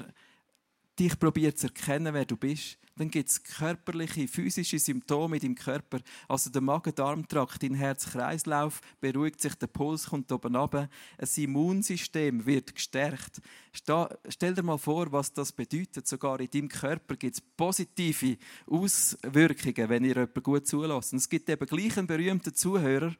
dich 0.97 1.19
probiert 1.19 1.57
zu 1.57 1.67
erkennen, 1.67 2.13
wer 2.13 2.25
du 2.25 2.37
bist, 2.37 2.77
dann 3.01 3.09
gibt 3.09 3.29
es 3.29 3.41
körperliche, 3.43 4.27
physische 4.27 4.77
Symptome 4.77 5.37
in 5.37 5.41
deinem 5.41 5.55
Körper. 5.55 6.01
Also 6.27 6.51
der 6.51 6.61
Magen-Darm-Trakt, 6.61 7.63
dein 7.63 7.73
Herz-Kreislauf 7.73 8.79
beruhigt 8.99 9.41
sich, 9.41 9.55
der 9.55 9.65
Puls 9.67 10.05
kommt 10.05 10.31
oben 10.31 10.55
runter, 10.55 10.87
ein 11.17 11.43
Immunsystem 11.43 12.45
wird 12.45 12.75
gestärkt. 12.75 13.41
Stell 13.73 14.53
dir 14.53 14.61
mal 14.61 14.77
vor, 14.77 15.11
was 15.11 15.33
das 15.33 15.51
bedeutet. 15.51 16.07
Sogar 16.07 16.39
in 16.39 16.51
deinem 16.51 16.69
Körper 16.69 17.15
gibt 17.15 17.37
es 17.37 17.41
positive 17.41 18.37
Auswirkungen, 18.67 19.89
wenn 19.89 20.03
ihr 20.03 20.15
jemanden 20.15 20.43
gut 20.43 20.67
zulässt. 20.67 21.13
es 21.13 21.27
gibt 21.27 21.49
eben 21.49 21.65
gleich 21.65 21.97
einen 21.97 22.05
berühmten 22.05 22.53
Zuhörer, 22.53 23.15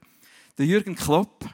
der 0.59 0.65
Jürgen 0.67 0.95
Klopp, 0.95 1.49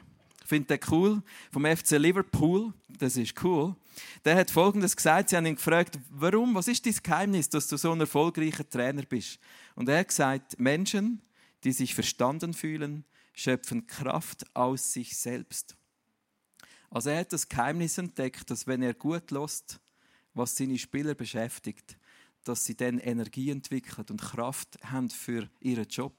finde 0.48 0.78
den 0.78 0.80
cool, 0.90 1.22
vom 1.52 1.64
FC 1.64 1.92
Liverpool. 1.92 2.72
Das 2.88 3.16
ist 3.16 3.42
cool. 3.44 3.76
Der 4.24 4.34
hat 4.34 4.50
Folgendes 4.50 4.96
gesagt. 4.96 5.28
Sie 5.28 5.36
haben 5.36 5.46
ihn 5.46 5.56
gefragt, 5.56 5.98
warum, 6.10 6.54
was 6.54 6.68
ist 6.68 6.86
dein 6.86 6.94
Geheimnis, 7.02 7.48
dass 7.48 7.68
du 7.68 7.76
so 7.76 7.92
ein 7.92 8.00
erfolgreicher 8.00 8.68
Trainer 8.68 9.02
bist? 9.02 9.38
Und 9.74 9.88
er 9.88 10.00
hat 10.00 10.08
gesagt, 10.08 10.58
Menschen, 10.58 11.20
die 11.64 11.72
sich 11.72 11.94
verstanden 11.94 12.54
fühlen, 12.54 13.04
schöpfen 13.34 13.86
Kraft 13.86 14.44
aus 14.56 14.92
sich 14.92 15.16
selbst. 15.18 15.76
Also 16.90 17.10
er 17.10 17.20
hat 17.20 17.32
das 17.32 17.48
Geheimnis 17.48 17.98
entdeckt, 17.98 18.50
dass 18.50 18.66
wenn 18.66 18.82
er 18.82 18.94
gut 18.94 19.30
lässt, 19.30 19.78
was 20.32 20.56
seine 20.56 20.78
Spieler 20.78 21.14
beschäftigt, 21.14 21.98
dass 22.44 22.64
sie 22.64 22.74
dann 22.74 22.98
Energie 22.98 23.50
entwickeln 23.50 24.06
und 24.08 24.22
Kraft 24.22 24.78
haben 24.82 25.10
für 25.10 25.50
ihren 25.60 25.86
Job. 25.88 26.14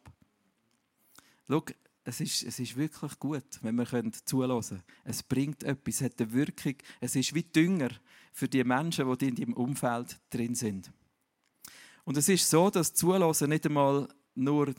Schau, 1.48 1.66
es 2.04 2.22
ist, 2.22 2.44
es 2.44 2.60
ist 2.60 2.76
wirklich 2.76 3.20
gut, 3.20 3.44
wenn 3.62 3.76
wir 3.76 3.86
zulassen 4.26 4.78
können. 4.78 4.84
Es 5.04 5.24
bringt 5.24 5.64
etwas, 5.64 5.96
es 5.96 6.02
hat 6.02 6.22
eine 6.22 6.32
Wirkung. 6.34 6.76
Es 7.00 7.16
ist 7.16 7.34
wie 7.36 7.44
Dünger 7.44 7.90
für 8.32 8.48
die 8.48 8.64
Menschen, 8.64 9.16
die 9.18 9.28
in 9.28 9.36
deinem 9.36 9.54
Umfeld 9.54 10.20
drin 10.30 10.56
sind. 10.56 10.92
Und 12.06 12.18
es 12.18 12.30
ist 12.30 12.50
so, 12.50 12.70
dass 12.70 12.94
Zulassen 12.94 13.50
nicht 13.50 13.66
einmal 13.66 14.08
nur 14.34 14.74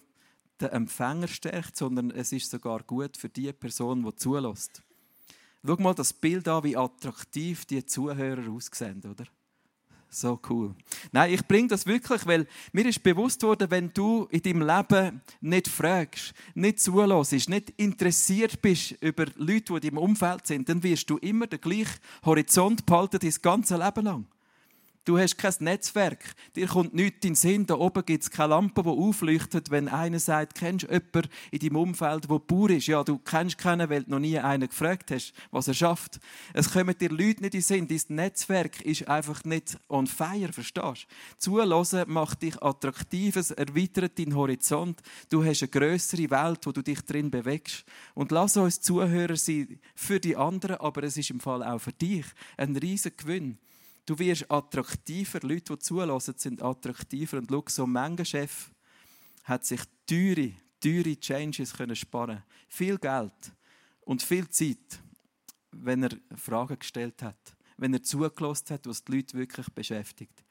den 0.60 0.68
Empfänger 0.68 1.28
stärkt, 1.28 1.76
sondern 1.76 2.10
es 2.10 2.32
ist 2.32 2.50
sogar 2.50 2.82
gut 2.82 3.16
für 3.16 3.28
die 3.28 3.52
Person, 3.52 4.02
die 4.02 4.16
zulässt. 4.16 4.82
Schau 5.64 5.76
mal 5.76 5.94
das 5.94 6.12
Bild 6.12 6.48
an, 6.48 6.64
wie 6.64 6.76
attraktiv 6.76 7.66
die 7.66 7.84
Zuhörer 7.84 8.50
aussehen, 8.50 9.02
oder? 9.04 9.26
So 10.12 10.40
cool. 10.48 10.74
Nein, 11.12 11.32
ich 11.32 11.46
bringe 11.46 11.68
das 11.68 11.86
wirklich, 11.86 12.26
weil 12.26 12.48
mir 12.72 12.84
ist 12.84 13.00
bewusst 13.00 13.44
worden, 13.44 13.70
wenn 13.70 13.92
du 13.94 14.26
in 14.30 14.42
deinem 14.42 14.66
Leben 14.66 15.20
nicht 15.40 15.68
fragst, 15.68 16.34
nicht 16.54 16.80
zulässt, 16.80 17.48
nicht 17.48 17.70
interessiert 17.76 18.60
bist 18.60 18.96
über 19.00 19.26
Leute, 19.36 19.72
die 19.72 19.74
in 19.74 19.94
deinem 19.94 19.98
Umfeld 19.98 20.48
sind, 20.48 20.68
dann 20.68 20.82
wirst 20.82 21.08
du 21.10 21.16
immer 21.18 21.46
den 21.46 21.60
gleichen 21.60 22.00
Horizont 22.24 22.84
behalten, 22.86 23.20
dein 23.20 23.34
ganze 23.40 23.76
Leben 23.76 24.04
lang. 24.04 24.26
Du 25.06 25.18
hast 25.18 25.38
kein 25.38 25.54
Netzwerk. 25.60 26.34
Dir 26.54 26.66
kommt 26.66 26.92
nichts 26.92 27.24
in 27.24 27.30
den 27.30 27.34
Sinn. 27.34 27.66
Da 27.66 27.74
oben 27.74 28.04
gibt 28.04 28.22
es 28.22 28.30
keine 28.30 28.50
Lampe, 28.50 28.82
die 28.82 28.88
aufleuchtet, 28.88 29.70
wenn 29.70 29.88
einer 29.88 30.18
sagt, 30.18 30.56
kennst 30.56 30.84
du 30.84 30.92
jemanden 30.92 31.30
in 31.50 31.58
deinem 31.58 31.76
Umfeld, 31.76 32.30
der 32.30 32.38
Bauer 32.38 32.68
ist? 32.68 32.86
Ja, 32.86 33.02
du 33.02 33.16
kennst 33.16 33.56
keinen, 33.56 33.88
weil 33.88 34.04
du 34.04 34.10
noch 34.10 34.18
nie 34.18 34.38
einen 34.38 34.68
gefragt 34.68 35.10
hast, 35.10 35.32
was 35.50 35.68
er 35.68 35.74
schafft. 35.74 36.20
Es 36.52 36.70
kommen 36.70 36.96
dir 36.98 37.08
Leute 37.08 37.40
nicht 37.40 37.44
in 37.44 37.50
den 37.50 37.62
Sinn. 37.62 37.88
Dein 37.88 38.16
Netzwerk 38.16 38.82
ist 38.82 39.08
einfach 39.08 39.42
nicht 39.44 39.78
on 39.88 40.06
fire, 40.06 40.52
verstehst 40.52 41.06
du? 41.38 41.38
Zuhören 41.38 42.12
macht 42.12 42.42
dich 42.42 42.62
attraktiv, 42.62 43.36
es 43.36 43.52
erweitert 43.52 44.18
deinen 44.18 44.36
Horizont. 44.36 45.00
Du 45.30 45.42
hast 45.42 45.62
eine 45.62 45.70
größere 45.70 46.30
Welt, 46.30 46.66
wo 46.66 46.72
du 46.72 46.82
dich 46.82 47.00
drin 47.00 47.30
bewegst. 47.30 47.86
Und 48.14 48.32
lass 48.32 48.58
uns 48.58 48.82
Zuhörer 48.82 49.36
sein 49.36 49.80
für 49.94 50.20
die 50.20 50.36
anderen, 50.36 50.76
aber 50.76 51.04
es 51.04 51.16
ist 51.16 51.30
im 51.30 51.40
Fall 51.40 51.62
auch 51.62 51.78
für 51.78 51.92
dich 51.92 52.26
ein 52.58 52.76
riesiger 52.76 53.16
Gewinn. 53.16 53.56
Du 54.10 54.18
wirst 54.18 54.50
attraktiver. 54.50 55.38
Leute, 55.44 55.72
die 55.72 55.78
zulassen, 55.78 56.34
sind 56.36 56.60
attraktiver. 56.60 57.38
Und 57.38 57.48
schau, 57.48 57.62
so 57.68 57.84
ein 57.86 58.24
Chef 58.24 58.72
hat 59.44 59.64
sich 59.64 59.82
teure, 60.04 60.50
teure 60.80 61.14
Changes 61.20 61.72
können 61.72 61.94
sparen 61.94 62.42
Viel 62.66 62.98
Geld 62.98 63.52
und 64.00 64.20
viel 64.20 64.48
Zeit, 64.48 64.98
wenn 65.70 66.02
er 66.02 66.10
Fragen 66.34 66.76
gestellt 66.76 67.22
hat. 67.22 67.38
Wenn 67.76 67.94
er 67.94 68.02
zugelassen 68.02 68.70
hat, 68.70 68.86
was 68.88 69.04
die 69.04 69.12
Leute 69.12 69.38
wirklich 69.38 69.68
beschäftigt. 69.68 70.42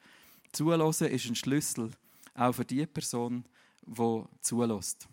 Zulassen 0.52 1.08
ist 1.08 1.26
ein 1.26 1.34
Schlüssel, 1.34 1.90
auch 2.32 2.54
für 2.54 2.64
die 2.64 2.86
Person, 2.86 3.44
die 3.82 4.22
zulässt. 4.40 5.06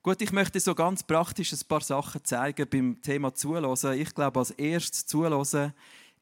Gut, 0.00 0.22
ich 0.22 0.30
möchte 0.30 0.60
so 0.60 0.76
ganz 0.76 1.02
praktisch 1.02 1.52
ein 1.52 1.66
paar 1.66 1.80
Sachen 1.80 2.24
zeigen 2.24 2.70
beim 2.70 3.02
Thema 3.02 3.34
Zulassen. 3.34 3.94
Ich 3.94 4.14
glaube, 4.14 4.38
als 4.38 4.52
erstes 4.52 5.06
Zulassen 5.06 5.74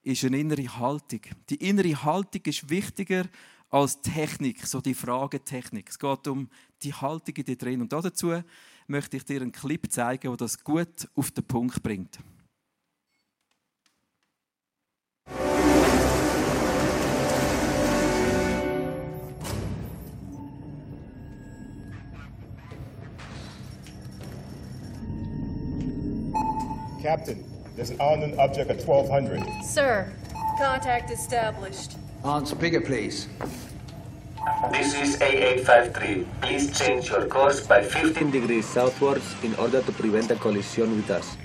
ist 0.06 0.24
eine 0.24 0.38
innere 0.38 0.78
Haltung. 0.78 1.20
Die 1.50 1.56
innere 1.56 2.04
Haltung 2.04 2.42
ist 2.44 2.70
wichtiger 2.70 3.24
als 3.70 4.00
Technik, 4.00 4.64
so 4.64 4.80
die 4.80 4.94
Fragetechnik. 4.94 5.88
Es 5.88 5.98
geht 5.98 6.28
um 6.28 6.48
die 6.82 6.94
Haltung 6.94 7.34
in 7.34 7.44
dir 7.44 7.56
drin. 7.56 7.80
Und 7.80 7.92
dazu 7.92 8.40
möchte 8.86 9.16
ich 9.16 9.24
dir 9.24 9.42
einen 9.42 9.50
Clip 9.50 9.90
zeigen, 9.90 10.28
der 10.30 10.36
das 10.36 10.62
gut 10.62 11.08
auf 11.16 11.32
den 11.32 11.44
Punkt 11.44 11.82
bringt. 11.82 12.20
Captain, 27.02 27.55
There's 27.76 27.90
an 27.90 28.00
unknown 28.00 28.40
object 28.40 28.70
at 28.70 28.80
1200. 28.80 29.62
Sir, 29.62 30.10
contact 30.56 31.10
established. 31.10 31.98
On 32.24 32.46
speaker, 32.46 32.80
please. 32.80 33.28
This 34.72 34.94
is 34.94 35.18
A853. 35.18 36.24
Please 36.40 36.78
change 36.78 37.10
your 37.10 37.26
course 37.26 37.66
by 37.66 37.82
15 37.82 38.30
degrees 38.30 38.64
southwards 38.64 39.36
in 39.42 39.54
order 39.56 39.82
to 39.82 39.92
prevent 39.92 40.30
a 40.30 40.36
collision 40.36 40.96
with 40.96 41.10
us. 41.10 41.36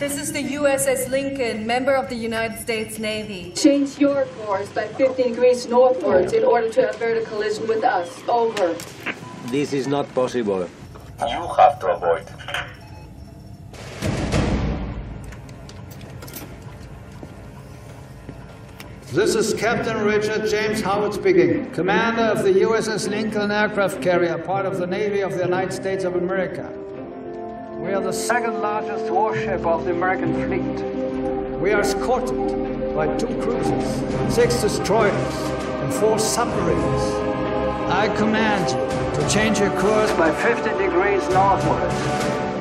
This 0.00 0.18
is 0.18 0.32
the 0.32 0.42
USS 0.42 1.10
Lincoln, 1.10 1.64
member 1.64 1.94
of 1.94 2.08
the 2.08 2.16
United 2.16 2.58
States 2.58 2.98
Navy. 2.98 3.52
Change 3.54 3.98
your 4.00 4.24
course 4.42 4.68
by 4.70 4.88
15 4.88 5.30
degrees 5.30 5.68
northwards 5.68 6.32
in 6.32 6.42
order 6.42 6.70
to 6.70 6.90
avert 6.90 7.22
a 7.22 7.26
collision 7.26 7.68
with 7.68 7.84
us. 7.84 8.10
Over. 8.28 8.74
This 9.46 9.72
is 9.72 9.86
not 9.86 10.12
possible. 10.12 10.68
You 11.20 11.46
have 11.56 11.78
to 11.80 11.86
avoid. 11.94 12.26
This 19.12 19.34
is 19.34 19.54
Captain 19.54 20.04
Richard 20.04 20.50
James 20.50 20.82
Howard 20.82 21.14
speaking, 21.14 21.70
commander 21.70 22.24
of 22.24 22.42
the 22.42 22.50
USS 22.60 23.08
Lincoln 23.08 23.50
aircraft 23.50 24.02
carrier, 24.02 24.36
part 24.36 24.66
of 24.66 24.76
the 24.76 24.86
Navy 24.86 25.20
of 25.20 25.32
the 25.32 25.44
United 25.44 25.72
States 25.72 26.04
of 26.04 26.16
America. 26.16 26.70
We 27.80 27.94
are 27.94 28.02
the 28.02 28.12
second 28.12 28.60
largest 28.60 29.10
warship 29.10 29.64
of 29.64 29.86
the 29.86 29.92
American 29.92 30.34
fleet. 30.34 31.58
We 31.58 31.72
are 31.72 31.80
escorted 31.80 32.36
by 32.94 33.16
two 33.16 33.28
cruisers, 33.40 34.34
six 34.34 34.60
destroyers, 34.60 35.14
and 35.14 35.94
four 35.94 36.18
submarines. 36.18 37.02
I 37.90 38.14
command 38.14 38.68
you 38.68 39.22
to 39.22 39.30
change 39.30 39.58
your 39.58 39.70
course 39.80 40.12
by 40.18 40.34
50 40.34 40.68
degrees 40.72 41.26
northwards. 41.30 41.94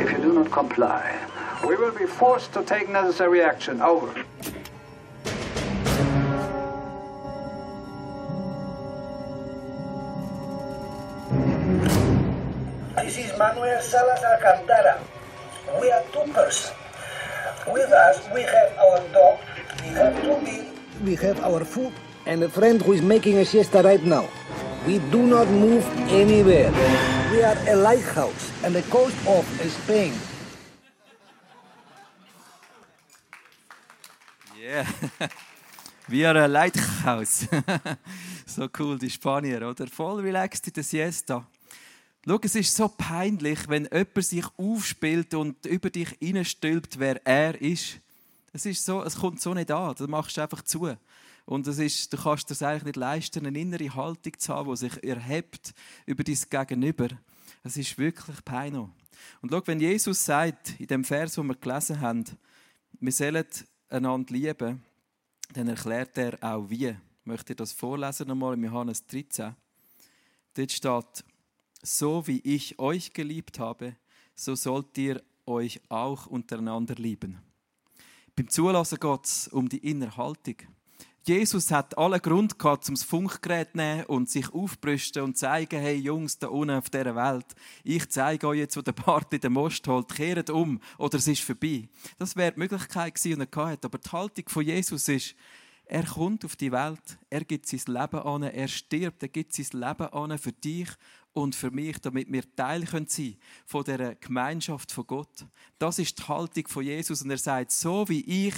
If 0.01 0.13
you 0.13 0.17
do 0.19 0.31
not 0.31 0.49
comply, 0.49 1.19
we 1.67 1.75
will 1.75 1.91
be 1.91 2.05
forced 2.05 2.53
to 2.53 2.63
take 2.63 2.87
necessary 2.87 3.41
action. 3.43 3.81
Over. 3.81 4.23
This 13.07 13.19
is 13.19 13.37
Manuel 13.39 13.79
Salas 13.79 14.19
Alcantara. 14.19 14.99
We 15.79 15.89
are 15.91 16.03
two 16.11 16.29
persons. 16.33 16.75
With 17.65 17.89
us, 17.89 18.19
we 18.35 18.41
have 18.41 18.75
our 18.83 18.99
dog, 19.15 19.39
we 19.79 19.87
have 19.95 20.11
two 20.21 20.35
meat, 20.43 20.67
We 21.01 21.15
have 21.15 21.39
our 21.39 21.63
food 21.63 21.93
and 22.25 22.43
a 22.43 22.49
friend 22.49 22.81
who 22.81 22.91
is 22.91 23.01
making 23.01 23.37
a 23.37 23.45
siesta 23.45 23.81
right 23.81 24.03
now. 24.03 24.27
We 24.85 24.99
do 24.99 25.23
not 25.23 25.47
move 25.47 25.87
anywhere. 26.11 26.67
We 27.31 27.43
are 27.43 27.55
a 27.69 27.77
lighthouse 27.77 28.51
on 28.65 28.73
the 28.73 28.83
coast 28.91 29.15
of 29.25 29.47
Spain. 29.71 30.11
Yeah. 34.59 34.83
We 36.09 36.25
are 36.25 36.37
a 36.37 36.47
Lighthouse. 36.47 37.47
so 38.45 38.69
cool, 38.69 38.97
die 38.97 39.09
Spanier, 39.09 39.61
oder? 39.63 39.87
Voll 39.87 40.21
relaxed 40.21 40.65
in 40.67 40.73
der 40.73 40.83
Siesta. 40.83 41.45
Schau, 42.25 42.39
es 42.41 42.55
ist 42.55 42.75
so 42.75 42.89
peinlich, 42.89 43.67
wenn 43.69 43.85
jemand 43.85 44.25
sich 44.25 44.45
aufspielt 44.57 45.33
und 45.33 45.65
über 45.65 45.89
dich 45.89 46.09
hineinstülpt, 46.19 46.99
wer 46.99 47.25
er 47.25 47.59
ist. 47.61 47.99
Es, 48.51 48.65
ist 48.65 48.85
so, 48.85 49.03
es 49.03 49.15
kommt 49.15 49.39
so 49.39 49.53
nicht 49.53 49.71
an, 49.71 49.95
das 49.97 50.07
machst 50.07 50.35
du 50.35 50.41
einfach 50.41 50.61
zu. 50.61 50.95
Und 51.45 51.65
es 51.67 51.79
ist, 51.79 52.11
du 52.11 52.17
kannst 52.17 52.51
es 52.51 52.61
eigentlich 52.61 52.83
nicht 52.83 52.95
leisten, 52.97 53.45
eine 53.45 53.57
innere 53.57 53.95
Haltung 53.95 54.37
zu 54.37 54.53
haben, 54.53 54.69
die 54.69 54.77
sich 54.77 55.03
erhebt 55.03 55.73
über 56.05 56.23
dein 56.23 56.37
Gegenüber. 56.49 57.07
Es 57.63 57.77
ist 57.77 57.97
wirklich 57.97 58.43
peinlich. 58.43 58.87
Und 59.41 59.51
schau, 59.51 59.61
wenn 59.65 59.79
Jesus 59.79 60.25
sagt, 60.25 60.79
in 60.79 60.87
dem 60.87 61.03
Vers, 61.03 61.37
wo 61.37 61.43
wir 61.43 61.55
gelesen 61.55 62.01
haben, 62.01 62.25
wir 62.99 63.11
sollen 63.11 63.45
einander 63.89 64.33
lieben, 64.33 64.83
dann 65.53 65.67
erklärt 65.67 66.17
er 66.17 66.37
auch 66.41 66.69
wie. 66.69 66.87
Ich 66.87 66.95
möchte 67.23 67.55
das 67.55 67.71
vorlesen 67.71 68.27
nochmal 68.27 68.55
in 68.55 68.63
Johannes 68.63 69.05
13. 69.07 69.55
Dort 70.53 70.71
steht, 70.71 71.23
so 71.81 72.27
wie 72.27 72.39
ich 72.39 72.79
euch 72.79 73.13
geliebt 73.13 73.59
habe, 73.59 73.95
so 74.35 74.55
sollt 74.55 74.97
ihr 74.97 75.21
euch 75.45 75.81
auch 75.89 76.27
untereinander 76.27 76.95
lieben. 76.95 77.39
Beim 78.35 78.49
Zulassen 78.49 78.99
geht 78.99 79.25
es 79.25 79.47
um 79.47 79.67
die 79.67 79.89
Innerhaltung. 79.89 80.57
Jesus 81.27 81.71
hat 81.71 81.97
alle 81.97 82.21
Grund 82.21 82.57
gehabt, 82.57 82.85
zum 82.85 82.95
Funkgerät 82.95 83.71
zu 83.71 83.77
nehmen 83.77 84.05
und 84.05 84.29
sich 84.29 84.53
aufbrüsten 84.53 85.23
und 85.23 85.37
zeigen, 85.37 85.77
hey 85.81 85.97
Jungs 85.97 86.39
da 86.39 86.47
unten 86.47 86.75
auf 86.75 86.89
dieser 86.89 87.17
Welt, 87.17 87.47
ich 87.83 88.07
zeige 88.09 88.47
euch 88.47 88.59
jetzt, 88.59 88.77
wo 88.77 88.81
der 88.81 88.93
Bart 88.93 89.33
in 89.33 89.41
den 89.41 89.51
Most 89.51 89.85
holt, 89.89 90.07
kehrt 90.07 90.49
um 90.49 90.79
oder 90.97 91.17
es 91.17 91.27
ist 91.27 91.41
vorbei. 91.41 91.89
Das 92.17 92.37
wäre 92.37 92.53
die 92.53 92.59
Möglichkeit 92.59 93.15
gewesen, 93.15 93.41
die 93.41 93.57
er 93.57 93.65
hatte. 93.65 93.87
Aber 93.87 93.97
die 93.97 94.09
Haltung 94.09 94.47
von 94.47 94.63
Jesus 94.63 95.09
ist, 95.09 95.35
er 95.83 96.05
kommt 96.05 96.45
auf 96.45 96.55
die 96.55 96.71
Welt, 96.71 97.17
er 97.29 97.43
gibt 97.43 97.67
sein 97.67 97.81
Leben 97.87 98.19
an, 98.19 98.43
er 98.43 98.67
stirbt, 98.69 99.21
er 99.21 99.29
gibt 99.29 99.53
sein 99.53 99.67
Leben 99.73 100.07
an 100.07 100.37
für 100.37 100.53
dich 100.53 100.89
und 101.37 101.55
für 101.55 101.69
mich, 101.71 101.99
damit 101.99 102.31
wir 102.31 102.43
Teil 102.55 102.85
sein 102.87 103.07
können 103.07 103.37
von 103.65 103.83
dieser 103.83 104.15
Gemeinschaft 104.15 104.91
von 104.91 105.05
Gott. 105.05 105.45
Das 105.77 105.99
ist 105.99 106.17
die 106.17 106.27
Haltung 106.27 106.67
von 106.67 106.83
Jesus 106.83 107.21
und 107.21 107.29
er 107.29 107.37
sagt, 107.37 107.71
so 107.71 108.09
wie 108.09 108.47
ich 108.47 108.55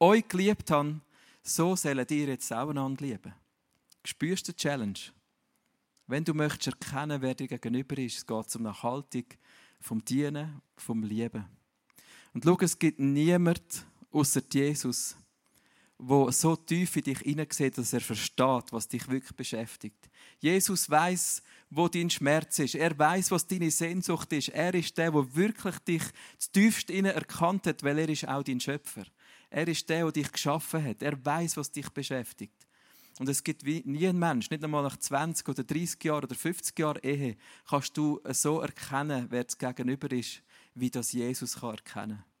euch 0.00 0.26
geliebt 0.26 0.70
habe, 0.70 1.00
so 1.42 1.76
sollen 1.76 2.06
ihr 2.08 2.28
jetzt 2.28 2.50
auch 2.52 2.70
einander 2.70 3.04
lieben. 3.04 3.34
Spürst 4.04 4.48
du 4.48 4.52
die 4.52 4.56
Challenge? 4.56 4.98
Wenn 6.06 6.24
du 6.24 6.34
möchtest 6.34 6.68
erkennen, 6.68 7.20
wer 7.20 7.34
dir 7.34 7.48
gegenüber 7.48 7.98
ist, 7.98 8.16
es 8.16 8.26
geht 8.26 8.56
um 8.56 8.66
eine 8.66 8.82
Haltung 8.82 9.24
vom 9.80 10.04
Dienen, 10.04 10.62
vom 10.76 11.02
Lieben. 11.02 11.44
Und 12.32 12.44
schau, 12.44 12.56
es 12.60 12.78
gibt 12.78 13.00
niemand 13.00 13.86
außer 14.10 14.42
Jesus, 14.50 15.16
wo 15.98 16.30
so 16.30 16.56
tief 16.56 16.96
in 16.96 17.02
dich 17.04 17.20
hineinsieht, 17.20 17.78
dass 17.78 17.92
er 17.92 18.00
versteht, 18.00 18.72
was 18.72 18.88
dich 18.88 19.08
wirklich 19.08 19.36
beschäftigt. 19.36 20.10
Jesus 20.40 20.90
weiß, 20.90 21.42
wo 21.70 21.88
dein 21.88 22.10
Schmerz 22.10 22.58
ist. 22.58 22.74
Er 22.74 22.98
weiß, 22.98 23.30
was 23.30 23.46
deine 23.46 23.70
Sehnsucht 23.70 24.32
ist. 24.32 24.48
Er 24.48 24.74
ist 24.74 24.98
der, 24.98 25.12
der 25.12 25.34
wirklich 25.34 25.78
dich 25.80 26.02
tiefst 26.52 26.90
innen 26.90 27.12
erkannt 27.12 27.66
hat, 27.66 27.82
weil 27.82 27.98
er 27.98 28.08
ist 28.08 28.28
auch 28.28 28.42
dein 28.42 28.60
Schöpfer. 28.60 29.04
Er 29.50 29.68
ist 29.68 29.88
der, 29.88 30.02
der 30.02 30.12
dich 30.12 30.32
geschaffen 30.32 30.84
hat. 30.84 31.02
Er 31.02 31.24
weiß, 31.24 31.56
was 31.56 31.70
dich 31.70 31.88
beschäftigt. 31.90 32.66
Und 33.20 33.28
es 33.28 33.44
gibt 33.44 33.64
nie 33.64 34.08
einen 34.08 34.18
Mensch, 34.18 34.50
nicht 34.50 34.64
einmal 34.64 34.82
nach 34.82 34.96
20 34.96 35.48
oder 35.48 35.62
30 35.62 36.02
Jahren 36.02 36.24
oder 36.24 36.34
50 36.34 36.76
Jahren 36.76 36.98
Ehe, 37.02 37.36
kannst 37.68 37.96
du 37.96 38.20
so 38.30 38.60
erkennen, 38.60 39.26
wer 39.30 39.44
das 39.44 39.56
Gegenüber 39.56 40.10
ist, 40.10 40.42
wie 40.74 40.90
das 40.90 41.12
Jesus 41.12 41.60
kann 41.60 41.70
erkennen 41.70 42.16
kann. 42.16 42.33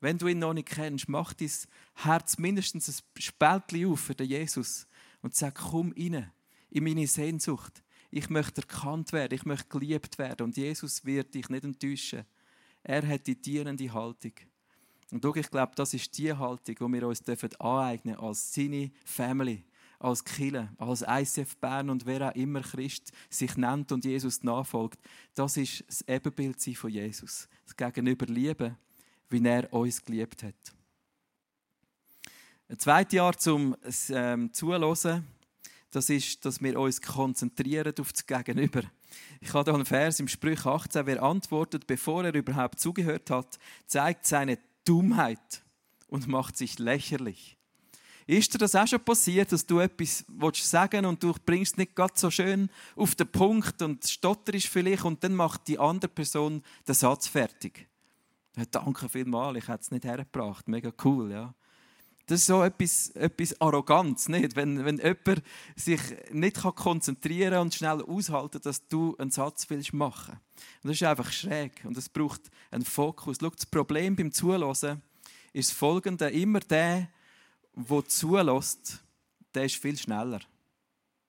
Wenn 0.00 0.18
du 0.18 0.28
ihn 0.28 0.38
noch 0.38 0.52
nicht 0.52 0.68
kennst, 0.68 1.08
mach 1.08 1.32
dein 1.32 1.50
Herz 1.94 2.38
mindestens 2.38 2.88
ein 2.88 3.20
Spältchen 3.20 3.90
auf 3.90 4.00
für 4.00 4.14
den 4.14 4.28
Jesus 4.28 4.86
und 5.22 5.34
sag, 5.34 5.54
komm 5.54 5.92
rein 5.96 6.30
in 6.70 6.84
meine 6.84 7.06
Sehnsucht. 7.06 7.82
Ich 8.10 8.30
möchte 8.30 8.62
erkannt 8.62 9.12
werden, 9.12 9.34
ich 9.34 9.44
möchte 9.44 9.68
geliebt 9.68 10.18
werden 10.18 10.44
und 10.44 10.56
Jesus 10.56 11.04
wird 11.04 11.34
dich 11.34 11.48
nicht 11.48 11.64
enttäuschen. 11.64 12.24
Er 12.82 13.06
hat 13.06 13.26
die 13.26 13.40
dienende 13.40 13.92
Haltung. 13.92 14.32
Und 15.12 15.24
doch, 15.24 15.36
ich 15.36 15.50
glaube, 15.50 15.72
das 15.74 15.94
ist 15.94 16.16
die 16.18 16.32
Haltung, 16.32 16.74
die 16.74 16.92
wir 17.00 17.08
uns 17.08 17.22
aneignen 17.58 18.14
dürfen 18.14 18.26
als 18.26 18.52
seine 18.52 18.90
Family, 19.04 19.64
als 19.98 20.24
Kille, 20.24 20.72
als 20.78 21.04
ICF 21.06 21.56
Bern 21.56 21.90
und 21.90 22.06
wer 22.06 22.30
auch 22.30 22.34
immer 22.34 22.60
Christ 22.60 23.12
sich 23.30 23.56
nennt 23.56 23.92
und 23.92 24.04
Jesus 24.04 24.42
nachfolgt. 24.42 25.00
Das 25.34 25.56
ist 25.56 25.84
das 25.86 26.02
Ebenbild 26.08 26.62
von 26.76 26.90
Jesus. 26.90 27.48
Das 27.64 27.76
Gegenüber 27.76 28.26
lieben, 28.26 28.76
wie 29.30 29.44
er 29.44 29.72
uns 29.72 30.04
geliebt 30.04 30.42
hat. 30.42 30.54
Ein 32.68 32.78
zweites 32.78 33.12
Jahr 33.14 33.36
zum 33.38 33.76
ähm, 34.10 34.52
Zuhören, 34.52 35.24
das 35.90 36.10
ist, 36.10 36.44
dass 36.44 36.60
wir 36.60 36.78
uns 36.78 37.00
konzentrieren 37.00 37.94
auf 38.00 38.12
das 38.12 38.26
Gegenüber. 38.26 38.82
Ich 39.40 39.54
habe 39.54 39.70
hier 39.70 39.74
einen 39.74 39.86
Vers 39.86 40.20
im 40.20 40.28
Sprüch 40.28 40.66
18, 40.66 41.06
wer 41.06 41.22
antwortet, 41.22 41.86
bevor 41.86 42.24
er 42.24 42.34
überhaupt 42.34 42.80
zugehört 42.80 43.30
hat, 43.30 43.58
zeigt 43.86 44.26
seine 44.26 44.58
Dummheit 44.84 45.62
und 46.08 46.26
macht 46.26 46.56
sich 46.56 46.78
lächerlich. 46.78 47.56
Ist 48.26 48.52
dir 48.52 48.58
das 48.58 48.74
auch 48.74 48.88
schon 48.88 49.04
passiert, 49.04 49.52
dass 49.52 49.64
du 49.64 49.78
etwas 49.78 50.24
sagen 50.54 51.04
willst 51.04 51.08
und 51.08 51.22
du 51.22 51.32
bringst 51.46 51.74
es 51.74 51.78
nicht 51.78 51.94
ganz 51.94 52.20
so 52.20 52.30
schön 52.30 52.68
auf 52.96 53.14
den 53.14 53.30
Punkt 53.30 53.80
und 53.82 54.04
stotterst 54.04 54.66
vielleicht 54.66 55.04
und 55.04 55.22
dann 55.22 55.36
macht 55.36 55.68
die 55.68 55.78
andere 55.78 56.10
Person 56.10 56.62
den 56.88 56.94
Satz 56.94 57.28
fertig? 57.28 57.88
Danke 58.70 59.08
vielmals, 59.08 59.58
ich 59.58 59.68
hätte 59.68 59.82
es 59.82 59.90
nicht 59.90 60.04
hergebracht. 60.04 60.66
Mega 60.66 60.90
cool, 61.04 61.30
ja. 61.30 61.54
Das 62.26 62.40
ist 62.40 62.46
so 62.46 62.64
etwas, 62.64 63.10
etwas 63.10 63.60
Arroganz, 63.60 64.28
nicht? 64.28 64.56
Wenn, 64.56 64.84
wenn 64.84 64.96
jemand 64.96 65.42
sich 65.76 66.00
nicht 66.32 66.56
konzentrieren 66.56 67.52
kann 67.52 67.60
und 67.62 67.74
schnell 67.74 68.02
aushalten 68.02 68.60
dass 68.62 68.88
du 68.88 69.16
einen 69.18 69.30
Satz 69.30 69.70
willst 69.70 69.92
machen 69.92 70.40
Und 70.82 70.88
das 70.88 70.96
ist 70.96 71.02
einfach 71.04 71.30
schräg 71.30 71.84
und 71.84 71.96
es 71.96 72.08
braucht 72.08 72.40
einen 72.72 72.84
Fokus. 72.84 73.38
Schau, 73.40 73.50
das 73.50 73.66
Problem 73.66 74.16
beim 74.16 74.32
Zuhören 74.32 75.02
ist 75.52 75.72
folgende. 75.72 76.28
Immer 76.30 76.60
der, 76.60 77.08
der 77.74 78.04
zulässt, 78.06 79.04
der 79.54 79.66
ist 79.66 79.76
viel 79.76 79.96
schneller. 79.96 80.40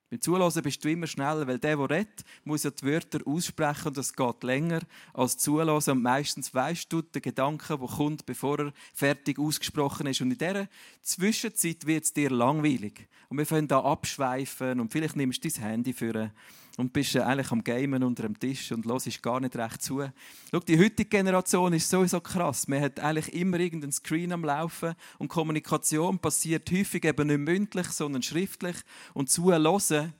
Beim 0.09 0.21
Zuhören 0.21 0.63
bist 0.63 0.83
du 0.85 0.89
immer 0.89 1.05
schneller, 1.05 1.45
weil 1.47 1.59
der, 1.59 1.75
der 1.75 1.89
redet, 1.89 2.23
muss 2.45 2.63
ja 2.63 2.71
die 2.71 2.85
Wörter 2.85 3.19
aussprechen 3.25 3.89
und 3.89 3.97
das 3.97 4.13
geht 4.13 4.43
länger 4.43 4.79
als 5.13 5.37
Zuhören. 5.37 5.69
Und 5.69 6.01
meistens 6.01 6.53
weißt 6.53 6.91
du 6.93 7.01
den 7.01 7.21
Gedanken, 7.21 7.77
der 7.77 7.87
kommt, 7.89 8.25
bevor 8.25 8.57
er 8.59 8.73
fertig 8.93 9.37
ausgesprochen 9.37 10.07
ist. 10.07 10.21
Und 10.21 10.31
in 10.31 10.37
dieser 10.37 10.69
Zwischenzeit 11.01 11.85
wird 11.85 12.05
es 12.05 12.13
dir 12.13 12.29
langweilig. 12.29 13.05
Und 13.27 13.37
wir 13.37 13.45
können 13.45 13.67
da 13.67 13.81
abschweifen 13.81 14.79
und 14.79 14.93
vielleicht 14.93 15.17
nimmst 15.17 15.43
du 15.43 15.49
dein 15.49 15.63
Handy 15.63 15.91
für 15.91 16.31
und 16.77 16.93
bist 16.93 17.15
äh, 17.15 17.21
eigentlich 17.21 17.51
am 17.51 17.63
Gamen 17.63 18.03
unter 18.03 18.23
dem 18.23 18.39
Tisch 18.39 18.71
und 18.71 18.85
hörst 18.85 19.21
gar 19.21 19.39
nicht 19.39 19.55
recht 19.57 19.81
zu. 19.81 20.07
Schau, 20.51 20.59
die 20.59 20.79
heutige 20.79 21.09
Generation 21.09 21.73
ist 21.73 21.89
sowieso 21.89 22.21
krass. 22.21 22.67
Man 22.67 22.81
hat 22.81 22.99
eigentlich 22.99 23.33
immer 23.33 23.59
irgendeinen 23.59 23.91
Screen 23.91 24.31
am 24.31 24.45
Laufen 24.45 24.93
und 25.17 25.27
Kommunikation 25.27 26.19
passiert 26.19 26.71
häufig 26.71 27.03
eben 27.03 27.27
nicht 27.27 27.39
mündlich, 27.39 27.87
sondern 27.87 28.21
schriftlich. 28.21 28.77
Und 29.13 29.29
zuhören 29.29 30.13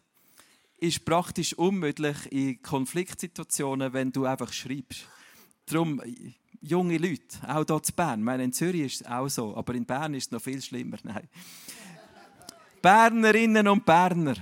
ist 0.79 1.05
praktisch 1.05 1.53
unmöglich 1.53 2.31
in 2.31 2.61
Konfliktsituationen, 2.61 3.93
wenn 3.93 4.11
du 4.11 4.25
einfach 4.25 4.51
schreibst. 4.51 5.07
Darum, 5.65 6.01
junge 6.61 6.97
Leute, 6.97 7.37
auch 7.47 7.65
hier 7.65 7.75
in 7.75 7.95
Bern, 7.95 8.19
ich 8.19 8.25
meine, 8.25 8.43
in 8.43 8.53
Zürich 8.53 8.81
ist 8.81 9.01
es 9.01 9.07
auch 9.07 9.27
so, 9.27 9.55
aber 9.55 9.75
in 9.75 9.85
Bern 9.85 10.13
ist 10.13 10.25
es 10.25 10.31
noch 10.31 10.41
viel 10.41 10.61
schlimmer. 10.61 10.97
Nein. 11.03 11.27
Bernerinnen 12.81 13.67
und 13.67 13.85
Berner, 13.85 14.35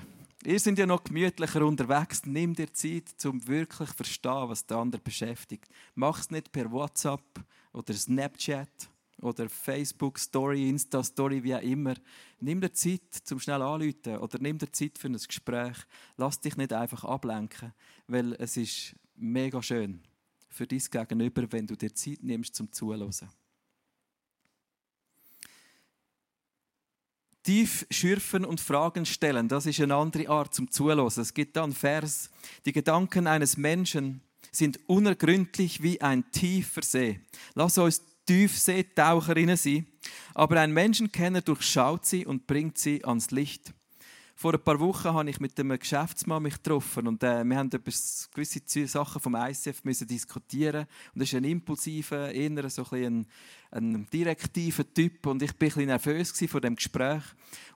ihr 0.45 0.59
seid 0.59 0.77
ja 0.77 0.85
noch 0.85 1.03
gemütlicher 1.03 1.65
unterwegs. 1.65 2.25
Nimm 2.25 2.53
dir 2.53 2.71
Zeit, 2.73 3.25
um 3.25 3.45
wirklich 3.47 3.89
zu 3.89 3.95
verstehen, 3.95 4.49
was 4.49 4.65
der 4.65 4.77
andere 4.77 5.01
beschäftigt. 5.01 5.67
Mach 5.93 6.19
es 6.19 6.31
nicht 6.31 6.51
per 6.51 6.71
WhatsApp 6.71 7.43
oder 7.73 7.93
Snapchat 7.93 8.89
oder 9.21 9.49
Facebook 9.49 10.19
Story, 10.19 10.69
Insta 10.69 11.03
Story, 11.03 11.43
wie 11.43 11.55
auch 11.55 11.61
immer. 11.61 11.95
Nimm 12.39 12.61
dir 12.61 12.71
Zeit 12.73 13.13
zum 13.23 13.39
schnell 13.39 13.61
anrufen 13.61 14.17
oder 14.17 14.39
nimm 14.39 14.57
dir 14.57 14.71
Zeit 14.71 14.97
für 14.97 15.07
ein 15.07 15.17
Gespräch. 15.17 15.77
Lass 16.17 16.39
dich 16.39 16.57
nicht 16.57 16.73
einfach 16.73 17.03
ablenken, 17.03 17.73
weil 18.07 18.33
es 18.33 18.57
ist 18.57 18.95
mega 19.15 19.61
schön 19.61 20.01
für 20.49 20.67
dein 20.67 20.79
Gegenüber, 20.79 21.51
wenn 21.51 21.67
du 21.67 21.75
dir 21.75 21.93
Zeit 21.93 22.23
nimmst 22.23 22.55
zum 22.55 22.71
Zuhören. 22.71 23.13
Tief 27.45 27.85
schürfen 27.91 28.43
und 28.43 28.59
Fragen 28.59 29.05
stellen, 29.05 29.47
das 29.47 29.67
ist 29.67 29.79
eine 29.79 29.93
andere 29.93 30.27
Art 30.29 30.55
zum 30.55 30.71
Zuhören. 30.71 31.05
Es 31.05 31.31
gibt 31.31 31.55
da 31.55 31.63
einen 31.63 31.73
Vers, 31.73 32.31
die 32.65 32.71
Gedanken 32.71 33.27
eines 33.27 33.55
Menschen 33.55 34.21
sind 34.51 34.79
unergründlich 34.87 35.83
wie 35.83 36.01
ein 36.01 36.31
tiefer 36.31 36.81
See. 36.81 37.19
Lass 37.53 37.77
uns 37.77 38.01
Tiefseetaucherinnen 38.25 39.57
sein, 39.57 39.85
aber 40.33 40.59
ein 40.59 40.73
Menschenkenner 40.73 41.41
durchschaut 41.41 42.07
sie 42.07 42.25
und 42.25 42.47
bringt 42.47 42.79
sie 42.79 43.05
ans 43.05 43.29
Licht. 43.29 43.75
Vor 44.37 44.53
ein 44.53 44.59
paar 44.59 44.77
Wochen 44.81 45.13
habe 45.13 45.29
ich 45.29 45.39
mit 45.39 45.57
einem 45.57 45.79
Geschäftsmann 45.79 46.43
mich 46.43 46.55
getroffen 46.55 47.07
und 47.07 47.23
äh, 47.23 47.45
wir 47.45 47.55
haben 47.55 47.69
über 47.69 47.91
gewisse 48.33 48.87
Sachen 48.87 49.21
vom 49.21 49.33
ICF 49.33 49.85
müssen 49.85 50.07
diskutieren 50.07 50.87
und 51.13 51.21
das 51.21 51.29
ist 51.29 51.35
ein 51.35 51.45
impulsiver, 51.45 52.33
eher 52.33 52.69
so 52.69 52.85
ein, 52.91 53.25
ein 53.71 54.05
direktiver 54.11 54.83
Typ 54.93 55.25
und 55.27 55.41
ich 55.41 55.53
bin 55.53 55.71
ein 55.77 55.85
nervös 55.85 56.33
vor 56.49 56.59
dem 56.59 56.75
Gespräch 56.75 57.23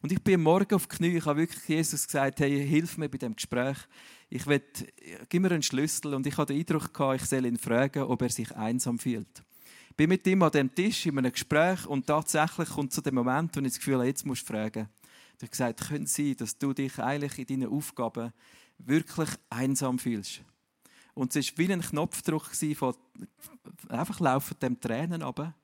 und 0.02 0.12
ich 0.12 0.22
bin 0.22 0.42
morgen 0.42 0.76
auf 0.76 0.86
die 0.86 0.98
Knie, 0.98 1.18
ich 1.18 1.26
habe 1.26 1.40
wirklich 1.40 1.66
Jesus 1.66 2.06
gesagt, 2.06 2.42
hey, 2.42 2.68
hilf 2.68 2.98
mir 2.98 3.08
bei 3.08 3.18
dem 3.18 3.38
Gespräch. 3.38 3.78
Ich 4.30 4.46
will, 4.46 4.62
gib 5.30 5.42
mir 5.42 5.52
einen 5.52 5.64
Schlüssel 5.64 6.14
und 6.14 6.28
ich 6.28 6.38
hatte 6.38 6.54
den 6.54 6.60
Eindruck 6.60 6.94
gehabt, 6.94 7.22
ich 7.22 7.30
soll 7.30 7.46
ihn 7.46 7.58
fragen, 7.58 8.04
ob 8.04 8.22
er 8.22 8.30
sich 8.30 8.54
einsam 8.54 9.00
fühlt. 9.00 9.44
Bin 9.96 10.10
mit 10.10 10.28
ihm 10.28 10.44
an 10.44 10.52
dem 10.52 10.76
Tisch 10.76 11.06
in 11.06 11.18
einem 11.18 11.32
Gespräch 11.32 11.86
und 11.86 12.06
tatsächlich 12.06 12.68
kommt 12.68 12.92
zu 12.92 13.02
dem 13.02 13.16
Moment, 13.16 13.56
wo 13.56 13.62
ich 13.62 13.68
das 13.68 13.78
Gefühl 13.80 13.96
habe, 13.96 14.08
jetzt 14.08 14.26
musst 14.26 14.48
du 14.48 14.54
fragen. 14.54 14.90
Du 15.40 15.46
hast 15.46 15.52
gesagt, 15.52 15.88
könnte 15.88 16.10
sein, 16.10 16.36
dass 16.38 16.58
du 16.58 16.74
dich 16.74 17.00
eigentlich 17.00 17.40
in 17.40 17.62
deinen 17.62 17.74
Aufgaben 17.74 18.34
wirklich 18.78 19.30
einsam 19.50 19.98
fühlst. 19.98 20.42
Und 21.14 21.36
es 21.36 21.52
war 21.52 21.58
wie 21.58 21.74
ein 21.74 21.82
Knopfdruck 21.82 22.46
von 22.76 22.96
einfach 23.88 24.20
laufen 24.20 24.58
dem 24.62 24.80
Tränen 24.80 25.22
runter. 25.22 25.56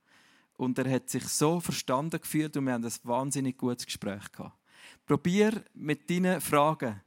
Und 0.58 0.78
er 0.80 0.90
hat 0.90 1.10
sich 1.10 1.28
so 1.28 1.60
verstanden 1.60 2.22
gefühlt 2.22 2.56
und 2.56 2.66
wir 2.66 2.74
haben 2.74 2.86
ein 2.86 2.94
wahnsinnig 3.04 3.58
gutes 3.58 3.86
Gespräch 3.86 4.32
gehabt. 4.32 4.58
Probier 5.06 5.64
mit 5.74 6.10
deinen 6.10 6.40
Fragen 6.40 7.02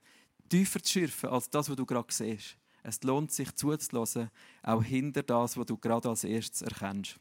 tiefer 0.48 0.82
zu 0.82 0.92
schürfen 0.92 1.30
als 1.30 1.48
das, 1.48 1.70
was 1.70 1.76
du 1.76 1.86
gerade 1.86 2.12
siehst. 2.12 2.56
Es 2.82 3.02
lohnt 3.02 3.32
sich 3.32 3.54
zuzulassen, 3.54 4.30
auch 4.62 4.82
hinter 4.82 5.22
das, 5.22 5.56
was 5.56 5.66
du 5.66 5.76
gerade 5.78 6.08
als 6.08 6.24
erstes 6.24 6.62
erkennst. 6.62 7.18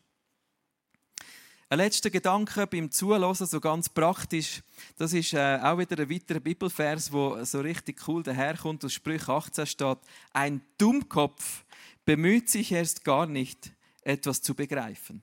Ein 1.70 1.80
letzter 1.80 2.10
Gedanke 2.10 2.66
beim 2.66 2.90
Zuhören, 2.92 3.36
so 3.36 3.60
ganz 3.60 3.90
praktisch, 3.90 4.62
das 4.98 5.12
ist 5.12 5.34
äh, 5.34 5.60
auch 5.62 5.78
wieder 5.78 6.02
ein 6.02 6.10
weiterer 6.10 6.40
Bibelvers, 6.40 7.12
wo 7.12 7.44
so 7.44 7.60
richtig 7.60 8.08
cool 8.08 8.24
daherkommt. 8.24 8.86
Aus 8.86 8.94
Sprüche 8.94 9.34
18 9.34 9.66
steht: 9.66 9.98
Ein 10.32 10.62
Dummkopf 10.78 11.66
bemüht 12.06 12.50
sich 12.50 12.72
erst 12.72 13.04
gar 13.04 13.26
nicht, 13.26 13.74
etwas 14.02 14.42
zu 14.42 14.56
begreifen. 14.56 15.22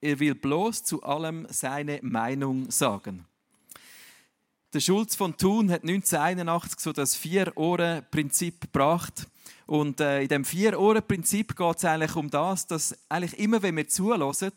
Er 0.00 0.18
will 0.18 0.34
bloß 0.34 0.82
zu 0.82 1.00
allem 1.04 1.46
seine 1.48 2.00
Meinung 2.02 2.68
sagen. 2.72 3.24
Der 4.72 4.80
Schulz 4.80 5.14
von 5.14 5.36
Thun 5.36 5.70
hat 5.70 5.82
1981 5.82 6.80
so 6.80 6.92
das 6.92 7.14
Vier-Ohren-Prinzip 7.14 8.62
gebracht. 8.62 9.28
Und 9.66 10.00
äh, 10.00 10.22
in 10.22 10.28
dem 10.28 10.44
Vier-Ohren-Prinzip 10.44 11.56
geht 11.56 11.76
es 11.76 11.84
eigentlich 11.84 12.16
um 12.16 12.30
das, 12.30 12.66
dass 12.66 12.98
eigentlich 13.08 13.38
immer, 13.38 13.62
wenn 13.62 13.76
wir 13.76 13.86
zulassen, 13.86 14.50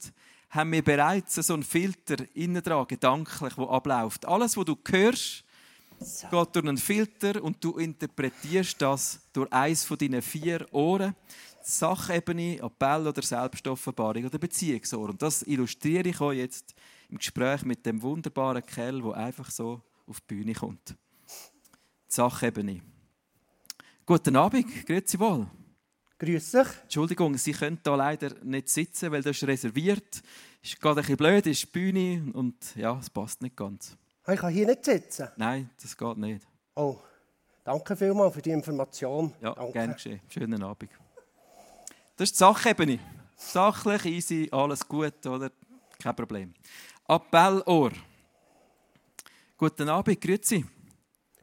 haben 0.49 0.71
wir 0.71 0.83
bereits 0.83 1.36
so 1.36 1.53
einen 1.53 1.63
Filter 1.63 2.23
innen 2.33 2.63
dran, 2.63 2.88
gedanklich, 2.88 3.53
der 3.53 3.69
abläuft. 3.69 4.25
Alles, 4.25 4.55
was 4.55 4.65
du 4.65 4.77
hörst, 4.89 5.43
so. 5.99 6.27
geht 6.27 6.55
durch 6.55 6.65
einen 6.65 6.77
Filter 6.77 7.43
und 7.43 7.63
du 7.63 7.77
interpretierst 7.77 8.81
das 8.81 9.19
durch 9.33 9.51
eins 9.51 9.83
von 9.83 9.97
deinen 9.97 10.21
vier 10.21 10.65
Ohren. 10.71 11.15
Sachebene, 11.62 12.60
Appell 12.62 13.07
oder 13.07 13.21
Selbstoffenbarung 13.21 14.25
oder 14.25 14.38
Beziehungsohr. 14.38 15.10
Und 15.10 15.21
das 15.21 15.41
illustriere 15.41 16.07
ich 16.07 16.21
euch 16.21 16.38
jetzt 16.38 16.73
im 17.10 17.17
Gespräch 17.17 17.63
mit 17.63 17.86
dem 17.86 18.01
wunderbaren 18.01 18.65
Kerl, 18.65 19.01
der 19.01 19.13
einfach 19.15 19.51
so 19.51 19.81
auf 20.05 20.21
die 20.21 20.36
Bühne 20.36 20.53
kommt. 20.53 20.89
Die 20.89 20.95
Sachebene. 22.07 22.81
Guten 24.05 24.38
Abend, 24.38 24.86
grüezi 24.86 25.19
wohl. 25.19 25.47
Grüß 26.19 26.51
dich. 26.51 26.67
Entschuldigung, 26.84 27.38
Sie 27.38 27.51
können 27.51 27.80
hier 27.84 27.95
leider 27.95 28.32
nicht 28.43 28.69
sitzen, 28.69 29.12
weil 29.12 29.21
das 29.21 29.38
ist 29.38 29.47
reserviert. 29.47 30.21
Ist 30.63 30.82
gerade 30.82 30.99
ein 30.99 31.03
bisschen 31.03 31.17
blöd, 31.17 31.45
ist 31.45 31.62
die 31.62 31.67
Bühne 31.67 32.32
und 32.34 32.75
ja, 32.75 32.97
es 32.99 33.10
passt 33.10 33.41
nicht 33.41 33.56
ganz. 33.56 33.95
Ich 34.27 34.39
kann 34.39 34.51
hier 34.51 34.65
nicht 34.65 34.84
sitzen? 34.84 35.30
Nein, 35.38 35.69
das 35.82 35.95
geht 35.95 36.17
nicht. 36.17 36.45
Oh, 36.75 36.97
danke 37.63 37.95
vielmals 37.95 38.34
für 38.34 38.41
die 38.41 38.49
Information. 38.49 39.32
Ja, 39.41 39.53
danke. 39.53 39.73
gerne 39.73 39.93
geschehen. 39.93 40.19
Schönen 40.27 40.63
Abend. 40.63 40.89
Das 42.15 42.32
ist 42.32 42.36
die 42.36 42.39
Sachebene. 42.39 42.99
Sachlich, 43.36 44.06
easy, 44.06 44.49
alles 44.51 44.88
gut, 44.88 45.23
oder? 45.27 45.51
Kein 45.99 46.15
Problem. 46.15 46.53
Appellohr. 47.08 47.91
Guten 49.56 49.88
Abend, 49.88 50.19
grüezi. 50.19 50.65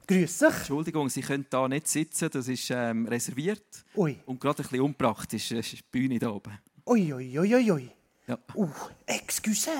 Grüß 0.07 0.38
dich. 0.38 0.49
Entschuldigung, 0.49 1.09
Sie 1.09 1.23
können 1.23 1.47
hier 1.51 1.69
nicht 1.69 1.88
sitzen, 1.88 2.29
das 2.31 2.49
ist 2.49 2.71
ähm, 2.71 3.07
reserviert. 3.07 3.85
Ui. 3.97 4.19
Und 4.27 4.40
gerade 4.40 4.62
ein 4.62 4.69
bisschen 4.69 4.81
unpraktisch, 4.81 5.53
es 5.53 5.73
ist 5.73 5.79
die 5.79 5.85
Bühne 5.90 6.19
hier 6.19 6.35
oben. 6.35 6.59
Ui, 6.87 7.12
ui, 7.12 7.38
ui, 7.38 7.55
ui, 7.55 7.73
ui. 7.73 7.90
Ja. 8.27 8.38
Uh, 8.55 8.69
excuse. 9.07 9.71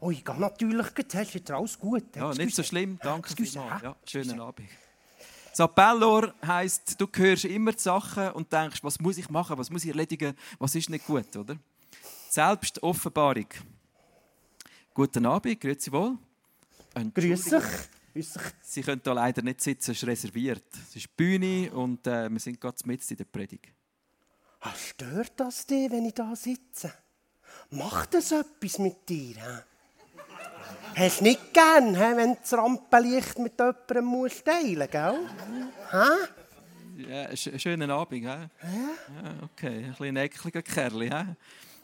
Ui, 0.00 0.14
geht 0.14 0.38
natürlich, 0.38 0.86
hast 1.12 1.34
wieder 1.34 1.56
alles 1.56 1.78
gut. 1.78 2.14
Ja, 2.14 2.32
nicht 2.32 2.54
so 2.54 2.62
schlimm, 2.62 2.98
danke 3.02 3.30
Excuse, 3.30 3.60
hä? 3.60 3.80
Ja, 3.82 3.96
schönen 4.04 4.40
Abend. 4.40 4.68
Das 5.50 5.60
Appellor 5.60 6.34
heisst, 6.46 7.00
du 7.00 7.08
hörst 7.12 7.44
immer 7.46 7.72
die 7.72 7.80
Sachen 7.80 8.30
und 8.30 8.52
denkst, 8.52 8.78
was 8.84 9.00
muss 9.00 9.18
ich 9.18 9.28
machen, 9.28 9.58
was 9.58 9.70
muss 9.70 9.82
ich 9.82 9.90
erledigen, 9.90 10.34
was 10.60 10.74
ist 10.76 10.88
nicht 10.88 11.04
gut, 11.04 11.34
oder? 11.36 11.56
Selbstoffenbarung. 12.30 13.48
Guten 14.94 15.26
Abend, 15.26 15.60
grüezi 15.60 15.90
wohl. 15.90 16.16
Grüß 17.14 17.44
dich. 17.44 17.64
Grüß. 18.18 18.34
Sie 18.62 18.82
können 18.82 19.00
hier 19.02 19.14
leider 19.14 19.42
nicht 19.42 19.60
sitzen, 19.60 19.92
es 19.92 20.02
ist 20.02 20.06
reserviert. 20.06 20.64
Es 20.88 20.96
ist 20.96 21.16
Bühne 21.16 21.70
und 21.72 22.06
äh, 22.06 22.28
wir 22.28 22.40
sind 22.40 22.60
gerade 22.60 22.76
mitten 22.84 23.04
in 23.10 23.16
der 23.16 23.24
Predigt. 23.24 23.68
Ah, 24.60 24.74
stört 24.74 25.32
das 25.36 25.64
dich, 25.66 25.90
wenn 25.90 26.04
ich 26.04 26.14
da 26.14 26.34
sitze? 26.34 26.92
Macht 27.70 28.14
das 28.14 28.32
etwas 28.32 28.78
mit 28.78 29.08
dir? 29.08 29.36
He? 29.36 30.96
Hast 30.96 31.20
du 31.20 31.24
nicht 31.24 31.54
gern, 31.54 31.94
he, 31.94 32.16
wenn 32.16 32.36
das 32.40 32.52
Rampenlicht 32.52 33.38
mit 33.38 33.58
jemandem 33.58 34.04
musst 34.04 34.44
teilen 34.44 34.88
gell? 34.90 35.18
Ja, 36.96 37.36
sch 37.36 37.50
schönen 37.56 37.90
Abend. 37.90 38.20
He? 38.20 38.24
Ja? 38.24 38.48
okay, 39.44 39.84
ein 39.84 39.90
bisschen 39.90 40.16
ekliger 40.16 40.62
Kerl. 40.62 41.02
He? 41.02 41.36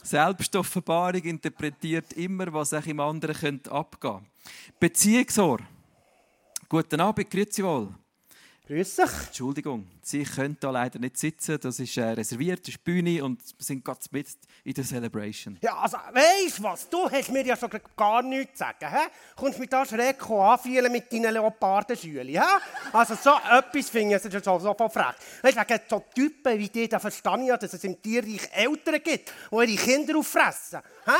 Selbstoffenbarung 0.02 1.22
interpretiert 1.22 2.12
immer, 2.14 2.52
was 2.52 2.74
auch 2.74 2.86
im 2.86 2.98
anderen 2.98 3.36
könnte 3.36 3.70
abgehen 3.70 4.14
könnte. 4.14 4.30
Beziehungsohr. 4.80 5.60
Guten 6.74 7.00
Abend, 7.00 7.30
grüezi 7.30 7.62
wohl. 7.62 7.94
Grüß 8.66 8.96
dich. 8.96 9.10
Entschuldigung, 9.28 9.87
Sie 10.02 10.24
können 10.24 10.56
da 10.58 10.72
leider 10.72 10.98
nicht 10.98 11.16
sitzen. 11.16 11.56
Das 11.60 11.78
ist 11.78 11.96
äh, 11.96 12.02
reserviert, 12.02 12.62
das 12.62 12.70
ist 12.70 12.78
die 12.78 12.82
Bühne 12.82 13.22
und 13.22 13.40
wir 13.40 13.64
sind 13.64 13.84
ganz 13.84 14.10
mit 14.10 14.26
in 14.64 14.74
der 14.74 14.82
Celebration. 14.82 15.56
Ja, 15.62 15.76
also, 15.76 15.98
weisst 15.98 16.60
was? 16.60 16.88
Du 16.88 17.08
hast 17.08 17.30
mir 17.30 17.46
ja 17.46 17.56
schon 17.56 17.70
gar 17.96 18.22
nichts 18.22 18.58
zu 18.58 18.64
sagen. 18.64 18.92
He? 18.92 19.06
Kommst 19.37 19.60
mit 19.60 19.72
da 19.72 19.87
schräg 19.87 20.28
anfühlen 20.28 20.90
mit 20.90 21.12
deinen 21.12 21.32
Leopardenschülen. 21.32 22.26
He? 22.26 22.40
Also, 22.92 23.14
so 23.22 23.34
etwas 23.52 23.90
finde 23.90 24.16
ich 24.16 24.22
schon 24.22 24.42
so, 24.42 24.58
so 24.58 24.74
von 24.74 24.90
frech. 24.90 25.14
Weißt 25.42 25.56
du, 25.56 25.60
wegen 25.60 25.80
so 25.88 26.04
Typen 26.12 26.58
wie 26.58 26.68
die, 26.70 26.88
da 26.88 26.98
verstehe 26.98 27.40
ich 27.40 27.46
ja, 27.46 27.56
dass 27.56 27.74
es 27.74 27.84
im 27.84 28.02
Tierreich 28.02 28.50
Eltern 28.52 29.00
gibt, 29.00 29.32
die 29.52 29.54
ihre 29.54 29.76
Kinder 29.76 30.18
auffressen. 30.18 30.80
He? 31.04 31.12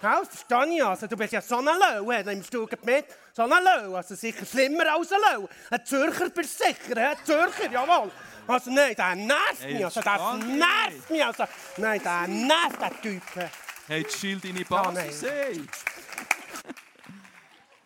Gell, 0.00 0.24
verstehe 0.28 0.76
ich 0.76 0.84
also. 0.84 1.06
Du 1.06 1.16
bist 1.16 1.32
ja 1.32 1.40
so 1.40 1.56
ein 1.58 1.64
Lau, 1.64 2.12
he? 2.12 2.30
im 2.30 2.42
Stuhl 2.42 2.68
mit. 2.84 3.06
So 3.32 3.42
ein 3.42 3.50
Lau, 3.50 3.94
also 3.94 4.14
sicher 4.14 4.44
schlimmer 4.44 4.94
als 4.94 5.10
ein 5.12 5.18
Lau. 5.20 5.48
Ein 5.70 5.84
Zürcher 5.84 6.30
bist 6.30 6.60
du 6.60 6.64
sicher, 6.64 7.10
he? 7.10 7.16
Zürcher, 7.24 7.70
jawohl. 7.70 8.10
Also 8.46 8.70
nein, 8.70 8.94
der 8.94 9.14
nervt 9.16 9.66
mich. 9.66 9.84
Also, 9.84 10.00
spannend. 10.00 10.58
nervt 10.58 11.10
mich. 11.10 11.24
Also, 11.24 11.44
nein, 11.78 12.00
der 12.02 12.28
nervt, 12.28 12.80
der 12.80 13.00
Typ. 13.00 13.22
Hey, 13.88 14.06
Schild 14.08 14.44
deine 14.44 14.64
Basis, 14.64 15.22
hey. 15.22 15.62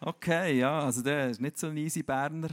Okay, 0.00 0.58
ja, 0.58 0.80
also 0.80 1.02
der 1.02 1.28
ist 1.28 1.40
nicht 1.40 1.58
so 1.58 1.66
ein 1.66 1.76
easy 1.76 2.02
Berner. 2.02 2.48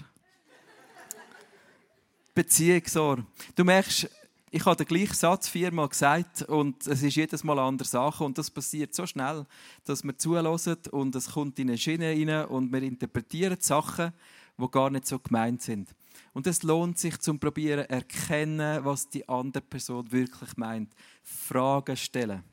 Beziehungsor. 2.35 3.25
Du 3.55 3.63
merkst, 3.63 4.09
ich 4.49 4.65
habe 4.65 4.77
den 4.77 4.87
gleichen 4.87 5.13
Satz 5.13 5.49
viermal 5.49 5.89
gesagt 5.89 6.43
und 6.43 6.87
es 6.87 7.03
ist 7.03 7.15
jedes 7.15 7.43
Mal 7.43 7.59
eine 7.59 7.67
andere 7.67 7.87
Sache 7.87 8.23
und 8.23 8.37
das 8.37 8.49
passiert 8.49 8.95
so 8.95 9.05
schnell, 9.05 9.45
dass 9.83 10.03
wir 10.03 10.17
zulassen 10.17 10.77
und 10.91 11.15
es 11.15 11.31
kommt 11.31 11.59
in 11.59 11.69
eine 11.69 11.77
Schiene 11.77 12.11
rein 12.11 12.45
und 12.45 12.71
wir 12.71 12.81
interpretieren 12.81 13.57
Sachen, 13.59 14.13
die 14.57 14.71
gar 14.71 14.89
nicht 14.89 15.05
so 15.05 15.19
gemeint 15.19 15.61
sind. 15.61 15.93
Und 16.33 16.47
es 16.47 16.63
lohnt 16.63 16.97
sich 16.97 17.19
zum 17.19 17.39
Probieren 17.39 17.85
erkennen, 17.85 18.85
was 18.85 19.09
die 19.09 19.27
andere 19.27 19.63
Person 19.63 20.11
wirklich 20.11 20.55
meint. 20.55 20.93
Fragen 21.23 21.97
stellen. 21.97 22.43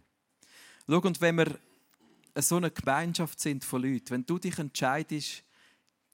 Schau, 0.88 1.00
und 1.00 1.20
wenn 1.20 1.36
wir 1.36 1.58
so 2.36 2.56
eine 2.56 2.70
Gemeinschaft 2.70 3.38
sind 3.38 3.64
von 3.64 3.82
Leuten, 3.82 4.10
wenn 4.10 4.26
du 4.26 4.38
dich 4.38 4.58
entscheidest, 4.58 5.44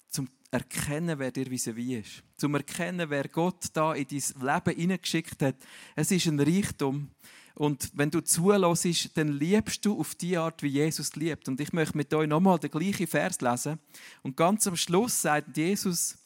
zum 0.09 0.29
erkennen, 0.51 1.19
wer 1.19 1.31
dir 1.31 1.51
wie 1.51 1.95
ist, 1.97 2.23
zum 2.37 2.55
erkennen, 2.55 3.09
wer 3.09 3.29
Gott 3.29 3.67
da 3.73 3.95
in 3.95 4.07
dein 4.07 4.47
Leben 4.47 4.81
hineingeschickt 4.81 5.43
hat, 5.43 5.57
es 5.95 6.11
ist 6.11 6.27
ein 6.27 6.41
Reichtum. 6.41 7.11
Und 7.55 7.91
wenn 7.95 8.11
du 8.11 8.21
zulässt, 8.23 9.17
dann 9.17 9.33
liebst 9.33 9.85
du 9.85 9.99
auf 9.99 10.15
die 10.15 10.37
Art, 10.37 10.63
wie 10.63 10.69
Jesus 10.69 11.15
liebt. 11.17 11.47
Und 11.49 11.61
ich 11.61 11.73
möchte 11.73 11.97
mit 11.97 12.13
euch 12.15 12.29
nochmal 12.29 12.59
den 12.59 12.71
gleichen 12.71 13.07
Vers 13.07 13.41
lesen. 13.41 13.79
Und 14.23 14.37
ganz 14.37 14.67
am 14.67 14.77
Schluss 14.77 15.21
sagt 15.21 15.57
Jesus, 15.57 16.17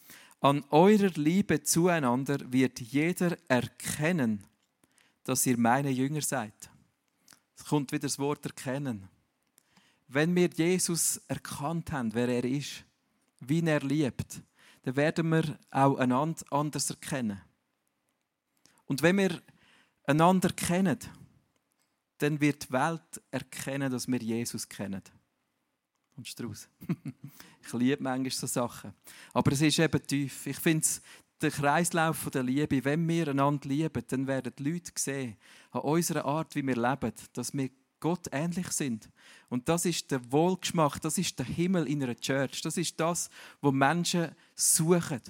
an 0.40 0.62
eurer 0.70 1.10
Liebe 1.14 1.62
zueinander 1.62 2.38
wird 2.52 2.78
jeder 2.80 3.36
erkennen, 3.48 4.44
dass 5.24 5.46
ihr 5.46 5.58
meine 5.58 5.90
Jünger 5.90 6.20
seid. 6.20 6.70
Es 7.56 7.64
kommt 7.64 7.92
wieder 7.92 8.02
das 8.02 8.18
Wort 8.18 8.44
erkennen. 8.44 9.08
Wenn 10.06 10.36
wir 10.36 10.50
Jesus 10.54 11.20
erkannt 11.28 11.90
haben, 11.92 12.14
wer 12.14 12.28
er 12.28 12.44
ist, 12.44 12.84
wie 13.48 13.64
er 13.66 13.80
liebt, 13.80 14.42
dann 14.82 14.96
werden 14.96 15.28
wir 15.30 15.58
auch 15.70 15.96
einander 15.96 16.44
anders 16.50 16.90
erkennen. 16.90 17.40
Und 18.86 19.02
wenn 19.02 19.18
wir 19.18 19.42
einander 20.04 20.50
kennen, 20.50 20.98
dann 22.18 22.40
wird 22.40 22.68
die 22.68 22.72
Welt 22.72 23.22
erkennen, 23.30 23.90
dass 23.90 24.06
wir 24.06 24.18
Jesus 24.18 24.68
kennen. 24.68 25.02
Und 26.16 26.28
Strauß. 26.28 26.68
ich 27.66 27.72
liebe 27.72 28.02
manchmal 28.02 28.30
so 28.30 28.46
Sachen. 28.46 28.94
Aber 29.32 29.52
es 29.52 29.62
ist 29.62 29.78
eben 29.78 30.06
tief. 30.06 30.46
Ich 30.46 30.58
finde 30.58 30.84
es 30.84 31.02
der 31.40 31.50
Kreislauf 31.50 32.30
der 32.30 32.42
Liebe. 32.42 32.84
Wenn 32.84 33.08
wir 33.08 33.28
einander 33.28 33.68
lieben, 33.68 34.02
dann 34.06 34.26
werden 34.26 34.52
die 34.56 34.70
Leute 34.70 34.92
sehen, 34.96 35.36
an 35.72 35.80
unserer 35.80 36.24
Art, 36.24 36.54
wie 36.54 36.66
wir 36.66 36.76
leben, 36.76 37.12
dass 37.32 37.52
wir 37.52 37.70
Gott 38.04 38.26
ähnlich 38.32 38.68
sind. 38.68 39.08
Und 39.48 39.66
das 39.66 39.86
ist 39.86 40.10
der 40.10 40.20
Wohlgeschmack, 40.30 41.00
das 41.00 41.16
ist 41.16 41.38
der 41.38 41.46
Himmel 41.46 41.88
in 41.88 42.02
einer 42.02 42.14
Church. 42.14 42.60
Das 42.60 42.76
ist 42.76 43.00
das, 43.00 43.30
wo 43.62 43.72
Menschen 43.72 44.28
suchen. 44.54 45.22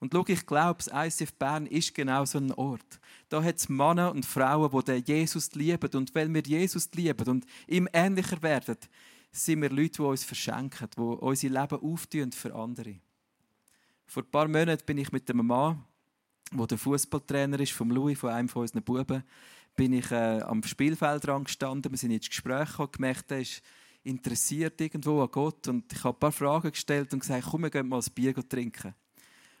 Und 0.00 0.14
schau, 0.14 0.24
ich 0.26 0.46
glaube, 0.46 0.82
das 0.82 1.20
ICF 1.20 1.34
Bern 1.34 1.66
ist 1.66 1.94
genau 1.94 2.24
so 2.24 2.38
ein 2.38 2.50
Ort. 2.52 3.00
Da 3.28 3.42
hat 3.42 3.56
es 3.56 3.68
Männer 3.68 4.12
und 4.12 4.24
Frauen, 4.24 4.82
die 4.82 5.12
Jesus 5.12 5.52
lieben. 5.52 5.90
Und 5.94 6.14
weil 6.14 6.32
wir 6.32 6.40
Jesus 6.40 6.90
lieben 6.94 7.28
und 7.28 7.44
ihm 7.66 7.86
ähnlicher 7.92 8.40
werden, 8.40 8.78
sind 9.30 9.60
wir 9.60 9.68
Leute, 9.68 9.96
die 9.96 10.00
uns 10.00 10.24
verschenken, 10.24 10.88
die 10.96 11.00
unser 11.00 11.48
Leben 11.50 11.82
auftun 11.82 12.32
für 12.32 12.54
andere. 12.54 12.94
Vor 14.06 14.22
ein 14.22 14.30
paar 14.30 14.48
Monaten 14.48 14.86
bin 14.86 14.96
ich 14.96 15.12
mit 15.12 15.28
einem 15.28 15.46
Mann, 15.46 15.84
der 16.50 16.66
der 16.66 16.78
Fußballtrainer 16.78 17.60
ist, 17.60 17.72
vom 17.72 17.90
Louis, 17.90 18.18
von 18.18 18.30
einem 18.30 18.48
von 18.48 18.62
unseren 18.62 18.82
Buben, 18.82 19.22
bin 19.76 19.92
ich 19.92 20.10
äh, 20.10 20.40
am 20.42 20.62
Spielfeld 20.62 21.26
dran 21.26 21.44
gestanden. 21.44 21.90
Wir 21.90 21.98
sind 21.98 22.10
ins 22.10 22.28
Gespräch 22.28 22.70
gekommen, 22.70 22.92
gemerkt, 22.92 23.30
er 23.30 23.40
ist 23.40 23.62
interessiert 24.04 24.80
irgendwo 24.80 25.22
an 25.22 25.28
Gott. 25.30 25.68
Und 25.68 25.92
ich 25.92 26.04
habe 26.04 26.16
ein 26.16 26.20
paar 26.20 26.32
Fragen 26.32 26.70
gestellt 26.70 27.12
und 27.12 27.20
gesagt, 27.20 27.46
komm, 27.50 27.62
wir 27.62 27.70
gehen 27.70 27.88
mal 27.88 28.00
ein 28.00 28.14
Bier 28.14 28.34
trinken. 28.48 28.94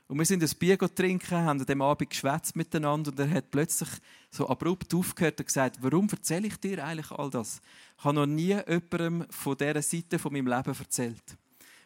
Und 0.08 0.18
wir 0.18 0.26
sind 0.26 0.42
ein 0.42 0.58
Bier 0.58 0.76
trinken, 0.78 1.38
haben 1.38 1.60
an 1.60 1.66
dem 1.66 1.80
Abend 1.80 2.10
geschwätzt 2.10 2.54
miteinander 2.54 3.10
und 3.10 3.18
er 3.18 3.30
hat 3.30 3.50
plötzlich 3.50 3.88
so 4.30 4.46
abrupt 4.46 4.92
aufgehört 4.92 5.40
und 5.40 5.46
gesagt, 5.46 5.78
warum 5.80 6.06
erzähle 6.10 6.48
ich 6.48 6.56
dir 6.58 6.84
eigentlich 6.84 7.10
all 7.12 7.30
das? 7.30 7.62
Ich 7.96 8.04
habe 8.04 8.16
noch 8.16 8.26
nie 8.26 8.48
jemandem 8.48 9.24
von 9.30 9.56
dieser 9.56 9.80
Seite 9.80 10.18
von 10.18 10.32
meinem 10.32 10.48
Leben 10.48 10.74
erzählt. 10.78 11.38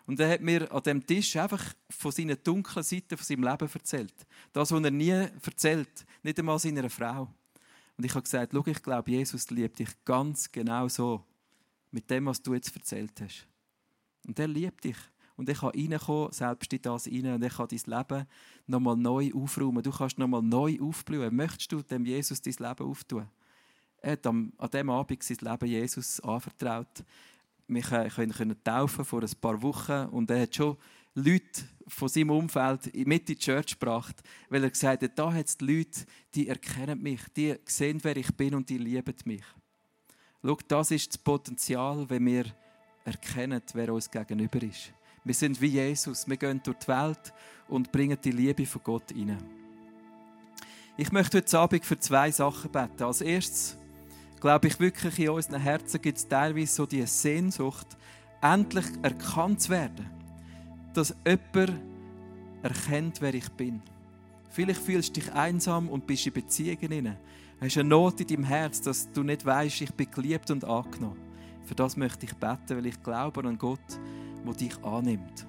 Und 0.06 0.18
er 0.18 0.30
hat 0.30 0.40
mir 0.40 0.72
an 0.72 0.82
dem 0.82 1.06
Tisch 1.06 1.36
einfach 1.36 1.62
von 1.90 2.10
seiner 2.10 2.36
dunklen 2.36 2.82
Seite 2.82 3.16
von 3.16 3.24
seinem 3.24 3.44
Leben 3.44 3.68
erzählt. 3.72 4.14
Das, 4.52 4.72
was 4.72 4.82
er 4.82 4.90
nie 4.90 5.10
erzählt, 5.10 6.06
nicht 6.22 6.38
einmal 6.38 6.58
seiner 6.58 6.88
Frau. 6.88 7.28
Und 7.96 8.04
ich 8.04 8.14
habe 8.14 8.22
gesagt, 8.22 8.52
schau, 8.52 8.66
ich 8.66 8.82
glaube, 8.82 9.10
Jesus 9.10 9.50
liebt 9.50 9.78
dich 9.78 9.88
ganz 10.04 10.50
genau 10.50 10.88
so, 10.88 11.24
mit 11.90 12.10
dem, 12.10 12.26
was 12.26 12.42
du 12.42 12.54
jetzt 12.54 12.74
erzählt 12.74 13.18
hast. 13.20 13.46
Und 14.26 14.38
er 14.38 14.48
liebt 14.48 14.84
dich. 14.84 14.96
Und 15.36 15.48
ich 15.48 15.58
kann 15.60 15.70
reinkommen, 15.70 16.32
selbst 16.32 16.72
in 16.72 16.82
das 16.82 17.06
rein, 17.06 17.34
und 17.34 17.44
ich 17.44 17.54
kann 17.54 17.68
dein 17.68 17.98
Leben 17.98 18.26
nochmal 18.66 18.96
neu 18.96 19.30
aufräumen. 19.34 19.82
Du 19.82 19.90
kannst 19.90 20.18
nochmal 20.18 20.42
neu 20.42 20.78
aufblühen. 20.80 21.34
Möchtest 21.34 21.72
du 21.72 21.82
dem 21.82 22.04
Jesus 22.06 22.40
dein 22.40 22.54
Leben 22.58 22.86
auftun? 22.86 23.28
Er 23.98 24.12
hat 24.12 24.26
an 24.26 24.52
diesem 24.72 24.90
Abend 24.90 25.22
sein 25.22 25.38
Leben 25.40 25.66
Jesus 25.66 26.20
anvertraut. 26.20 27.04
Wir 27.68 27.82
können 27.82 28.56
taufen 28.62 29.04
vor 29.04 29.22
ein 29.22 29.40
paar 29.40 29.60
Wochen 29.60 30.06
und 30.10 30.30
er 30.30 30.42
hat 30.42 30.54
schon 30.54 30.76
Leute 31.18 31.62
von 31.88 32.08
seinem 32.08 32.30
Umfeld 32.30 32.94
mit 32.94 33.20
in 33.20 33.24
die 33.24 33.38
Church 33.38 33.78
gebracht, 33.78 34.22
weil 34.50 34.62
er 34.62 34.70
gesagt 34.70 35.02
hat, 35.02 35.18
da 35.18 35.32
hat 35.32 35.46
es 35.46 35.58
Leute, 35.62 36.04
die 36.34 36.46
erkennen 36.46 37.02
mich, 37.02 37.22
die 37.34 37.54
sehen, 37.64 37.98
wer 38.02 38.18
ich 38.18 38.36
bin 38.36 38.54
und 38.54 38.68
die 38.68 38.76
lieben 38.76 39.14
mich. 39.24 39.44
Schau, 40.44 40.58
das 40.68 40.90
ist 40.90 41.08
das 41.08 41.18
Potenzial, 41.18 42.04
wenn 42.10 42.26
wir 42.26 42.44
erkennen, 43.06 43.62
wer 43.72 43.94
uns 43.94 44.10
gegenüber 44.10 44.62
ist. 44.62 44.92
Wir 45.24 45.34
sind 45.34 45.58
wie 45.58 45.68
Jesus. 45.68 46.28
Wir 46.28 46.36
gehen 46.36 46.60
durch 46.62 46.76
die 46.78 46.88
Welt 46.88 47.32
und 47.68 47.90
bringen 47.90 48.18
die 48.22 48.32
Liebe 48.32 48.66
von 48.66 48.82
Gott 48.84 49.10
hinein. 49.10 49.42
Ich 50.98 51.10
möchte 51.12 51.38
heute 51.38 51.58
Abend 51.58 51.84
für 51.84 51.98
zwei 51.98 52.30
Sachen 52.30 52.70
beten. 52.70 53.02
Als 53.02 53.22
erstes 53.22 53.78
glaube 54.38 54.68
ich 54.68 54.78
wirklich, 54.78 55.18
in 55.18 55.30
unseren 55.30 55.62
Herzen 55.62 56.02
gibt 56.02 56.18
es 56.18 56.28
teilweise 56.28 56.74
so 56.74 56.84
die 56.84 57.06
Sehnsucht, 57.06 57.86
endlich 58.42 58.86
erkannt 59.02 59.62
zu 59.62 59.70
werden. 59.70 60.15
Dass 60.96 61.14
jemand 61.26 61.78
erkennt, 62.62 63.20
wer 63.20 63.34
ich 63.34 63.50
bin. 63.50 63.82
Vielleicht 64.48 64.80
fühlst 64.80 65.14
du 65.14 65.20
dich 65.20 65.30
einsam 65.30 65.90
und 65.90 66.06
bist 66.06 66.26
in 66.26 66.32
Beziehungen. 66.32 67.04
Du 67.60 67.66
hast 67.66 67.76
eine 67.76 67.88
Not 67.90 68.18
in 68.22 68.26
deinem 68.26 68.44
Herz, 68.44 68.80
dass 68.80 69.12
du 69.12 69.22
nicht 69.22 69.44
weißt, 69.44 69.82
ich 69.82 69.92
bin 69.92 70.10
geliebt 70.10 70.50
und 70.50 70.64
angenommen. 70.64 71.20
Für 71.66 71.74
das 71.74 71.98
möchte 71.98 72.24
ich 72.24 72.32
beten, 72.32 72.78
weil 72.78 72.86
ich 72.86 73.02
glaube 73.02 73.46
an 73.46 73.58
Gott, 73.58 74.00
der 74.46 74.54
dich 74.54 74.82
annimmt. 74.82 75.46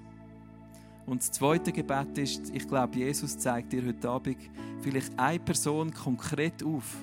Und 1.05 1.21
das 1.21 1.31
zweite 1.31 1.71
Gebet 1.71 2.17
ist, 2.17 2.53
ich 2.53 2.67
glaube, 2.67 2.97
Jesus 2.97 3.37
zeigt 3.37 3.71
dir 3.71 3.85
heute 3.85 4.09
Abend 4.09 4.37
vielleicht 4.81 5.17
eine 5.17 5.39
Person 5.39 5.93
konkret 5.93 6.61
auf, 6.61 6.97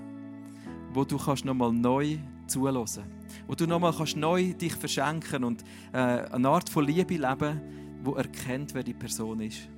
wo 0.92 1.04
du 1.04 1.16
kannst 1.16 1.46
nochmal 1.46 1.72
neu 1.72 2.18
zulassen 2.46 3.04
wo 3.46 3.54
du 3.54 3.66
nochmal 3.66 3.92
kannst 3.92 4.16
neu 4.16 4.52
dich 4.52 4.74
verschenken 4.74 5.44
und 5.44 5.62
äh, 5.92 5.96
eine 5.96 6.48
Art 6.48 6.68
von 6.68 6.84
Liebe 6.84 7.14
leben, 7.14 7.60
wo 8.04 8.14
erkennt, 8.14 8.74
wer 8.74 8.82
die 8.82 8.94
Person 8.94 9.40
ist 9.40 9.68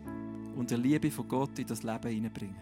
und 0.57 0.71
die 0.71 0.77
Liebe 0.77 1.11
von 1.11 1.29
Gott 1.29 1.59
in 1.59 1.67
das 1.67 1.83
Leben 1.83 2.09
hineinbringen. 2.09 2.57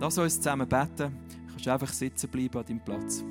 Lass 0.00 0.18
uns 0.18 0.36
zusammen 0.36 0.68
beten. 0.68 1.12
Du 1.46 1.52
kannst 1.52 1.68
einfach 1.68 1.92
sitzen 1.92 2.28
bleiben 2.28 2.58
an 2.58 2.64
deinem 2.66 2.80
Platz. 2.80 3.24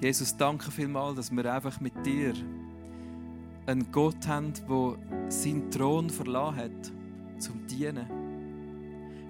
Jesus, 0.00 0.36
danke 0.36 0.70
vielmals, 0.72 1.16
dass 1.16 1.30
wir 1.30 1.54
einfach 1.54 1.80
mit 1.80 1.94
dir 2.04 2.34
einen 3.66 3.92
Gott 3.92 4.26
haben, 4.26 4.52
der 4.68 5.30
seinen 5.30 5.70
Thron 5.70 6.10
verlassen 6.10 6.56
hat, 6.56 6.92
zum 7.38 7.64
Dienen. 7.68 8.31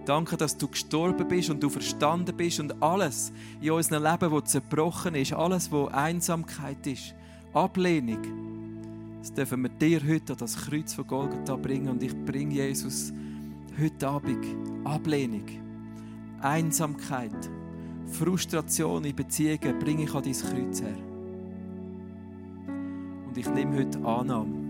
Danke, 0.05 0.37
dass 0.37 0.57
du 0.57 0.67
gestorben 0.67 1.29
bist 1.29 1.51
und 1.51 1.63
du 1.63 1.69
verstanden 1.69 2.37
bist 2.37 2.59
und 2.59 2.83
alles 2.83 3.33
in 3.61 3.71
unserem 3.71 4.03
Leben, 4.03 4.31
das 4.33 4.51
zerbrochen 4.51 5.15
ist, 5.15 5.33
alles, 5.33 5.71
was 5.71 5.93
Einsamkeit 5.93 6.85
ist, 6.87 7.15
Ablehnung, 7.53 8.43
das 9.23 9.33
dürfen 9.33 9.63
wir 9.63 9.69
dir 9.69 10.01
heute 10.05 10.33
an 10.33 10.39
das 10.41 10.57
Kreuz 10.57 10.95
von 10.95 11.07
Golgatha 11.07 11.55
bringen. 11.55 11.91
Und 11.91 12.03
ich 12.03 12.13
bringe 12.25 12.55
Jesus 12.55 13.13
heute 13.81 14.09
Abend 14.09 14.45
Ablehnung, 14.85 15.45
Einsamkeit, 16.41 17.49
Frustration 18.07 19.05
in 19.05 19.15
Beziehungen 19.15 19.79
bringe 19.79 20.03
ich 20.03 20.15
an 20.15 20.25
dein 20.25 20.33
Kreuz 20.33 20.83
her. 20.83 20.97
Und 23.29 23.39
ich 23.39 23.49
nehme 23.49 23.79
heute 23.79 24.05
Annahme. 24.05 24.62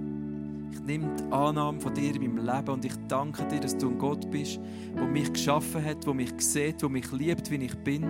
Ich 0.72 0.80
nehme 0.80 1.14
die 1.16 1.32
Annahme 1.32 1.78
von 1.80 1.92
dir 1.92 2.14
in 2.14 2.34
meinem 2.34 2.46
Leben 2.46 2.68
und 2.70 2.84
ich 2.84 2.94
danke 3.06 3.44
dir, 3.44 3.60
dass 3.60 3.76
du 3.76 3.90
ein 3.90 3.98
Gott 3.98 4.30
bist, 4.30 4.58
der 4.96 5.06
mich 5.06 5.30
geschaffen 5.30 5.84
hat, 5.84 6.06
der 6.06 6.14
mich 6.14 6.32
sieht, 6.38 6.80
der 6.80 6.88
mich 6.88 7.12
liebt, 7.12 7.50
wie 7.50 7.56
ich 7.56 7.74
bin. 7.76 8.04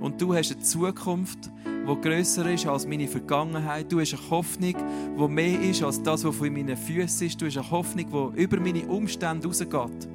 Und 0.00 0.20
du 0.22 0.32
hast 0.32 0.52
eine 0.52 0.62
Zukunft, 0.62 1.50
wo 1.84 1.96
grösser 1.96 2.48
ist 2.48 2.66
als 2.66 2.86
meine 2.86 3.08
Vergangenheit. 3.08 3.90
Du 3.90 4.00
hast 4.00 4.14
eine 4.14 4.30
Hoffnung, 4.30 4.74
die 5.18 5.28
mehr 5.28 5.60
ist 5.60 5.82
als 5.82 6.00
das, 6.00 6.24
was 6.24 6.36
vor 6.36 6.48
meinen 6.48 6.76
Füßen 6.76 7.26
ist. 7.26 7.42
Du 7.42 7.46
hast 7.46 7.58
eine 7.58 7.70
Hoffnung, 7.70 8.34
die 8.36 8.42
über 8.42 8.60
meine 8.60 8.86
Umstände 8.86 9.48
rausgeht. 9.48 10.08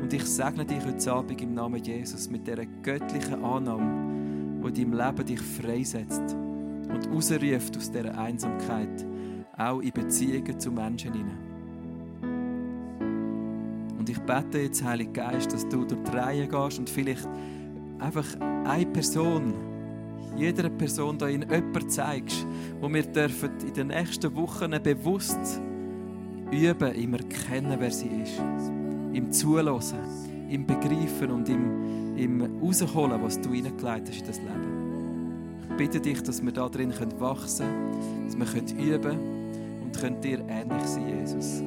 Und 0.00 0.12
ich 0.12 0.24
segne 0.24 0.64
dich 0.64 0.84
heute 0.84 1.12
Abend 1.12 1.42
im 1.42 1.54
Namen 1.54 1.82
Jesus 1.82 2.30
mit 2.30 2.46
dieser 2.46 2.66
göttlichen 2.82 3.44
Annahme, 3.44 4.62
die 4.70 4.82
in 4.82 4.92
deinem 4.92 5.06
Leben 5.06 5.26
dich 5.26 5.40
freisetzt 5.40 6.36
und 6.88 7.08
rausruft 7.12 7.76
aus 7.76 7.90
dieser 7.90 8.16
Einsamkeit, 8.16 9.09
auch 9.60 9.80
in 9.80 9.92
Beziehungen 9.92 10.58
zu 10.58 10.72
Menschen 10.72 11.12
hinein. 11.12 11.38
Und 13.98 14.08
ich 14.08 14.18
bete 14.20 14.58
jetzt, 14.58 14.82
Heiliger 14.82 15.30
Geist, 15.30 15.52
dass 15.52 15.68
du 15.68 15.84
durch 15.84 16.02
die 16.02 16.16
Reihe 16.16 16.48
gehst 16.48 16.78
und 16.78 16.88
vielleicht 16.88 17.28
einfach 17.98 18.24
eine 18.64 18.86
Person, 18.86 19.52
jeder 20.36 20.70
Person 20.70 21.18
da 21.18 21.28
in 21.28 21.42
jemanden 21.42 21.90
zeigst, 21.90 22.46
wo 22.80 22.92
wir 22.92 23.02
dürfen 23.02 23.50
in 23.66 23.74
den 23.74 23.88
nächsten 23.88 24.34
Wochen 24.34 24.70
bewusst 24.82 25.60
üben, 26.50 26.94
im 26.94 27.14
Erkennen, 27.14 27.76
wer 27.78 27.90
sie 27.90 28.08
ist. 28.22 28.40
Im 29.12 29.30
Zulassen, 29.30 29.98
im 30.48 30.64
Begreifen 30.66 31.30
und 31.32 31.48
im, 31.48 32.16
im 32.16 32.60
Rausholen, 32.62 33.22
was 33.22 33.38
du 33.40 33.52
hineingelegt 33.52 34.08
hast 34.08 34.20
in 34.20 34.26
das 34.26 34.38
Leben. 34.38 34.80
Ich 35.70 35.76
bitte 35.76 36.00
dich, 36.00 36.22
dass 36.22 36.42
wir 36.42 36.52
da 36.52 36.68
drin 36.68 36.94
wachsen 37.18 37.66
können, 37.66 38.24
dass 38.26 38.54
wir 38.54 38.78
üben 38.78 39.02
können 39.02 39.39
können 39.92 40.20
dir 40.20 40.40
ähnlich 40.48 40.84
sein, 40.84 41.08
Jesus. 41.08 41.62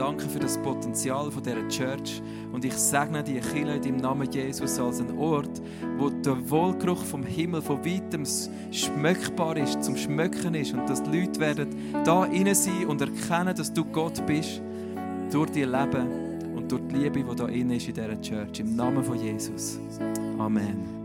Danke 0.00 0.30
für 0.30 0.38
das 0.38 0.56
Potenzial 0.56 1.30
von 1.30 1.42
dieser 1.42 1.68
Church 1.68 2.22
und 2.54 2.64
ich 2.64 2.72
segne 2.72 3.22
die 3.22 3.34
Kirche 3.34 3.72
in 3.74 3.82
deinem 3.82 3.96
Namen 3.98 4.30
Jesus 4.30 4.80
als 4.80 4.98
ein 4.98 5.18
Ort, 5.18 5.60
wo 5.98 6.08
der 6.08 6.48
Wohlgeruch 6.48 7.04
vom 7.04 7.22
Himmel 7.22 7.60
von 7.60 7.84
weitem 7.84 8.24
schmeckbar 8.70 9.58
ist, 9.58 9.84
zum 9.84 9.96
Schmöcken 9.96 10.54
ist 10.54 10.72
und 10.72 10.88
dass 10.88 11.02
die 11.02 11.20
Leute 11.20 11.38
werden 11.38 11.68
da 12.04 12.20
rein 12.20 12.54
sein 12.54 12.86
und 12.86 13.02
erkennen, 13.02 13.54
dass 13.54 13.70
du 13.74 13.84
Gott 13.84 14.24
bist 14.26 14.62
durch 15.30 15.50
die 15.50 15.64
Leben 15.64 16.56
und 16.56 16.72
durch 16.72 16.82
die 16.88 16.96
Liebe, 16.96 17.22
die 17.22 17.36
da 17.36 17.46
inne 17.48 17.76
ist 17.76 17.88
in 17.88 17.94
dieser 17.94 18.20
Church. 18.22 18.60
Im 18.60 18.76
Namen 18.76 19.04
von 19.04 19.20
Jesus. 19.20 19.78
Amen. 20.38 20.99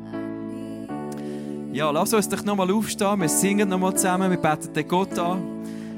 Ja, 1.76 1.92
lass 1.92 2.14
uns 2.14 2.30
doch 2.30 2.42
nochmal 2.46 2.72
aufstehen. 2.72 3.20
Wir 3.20 3.28
singen 3.28 3.68
nochmal 3.68 3.94
zusammen. 3.96 4.32
Wir 4.32 4.38
beten 4.38 4.72
den 4.74 4.88
Gott 4.88 5.20
an. 5.20 5.42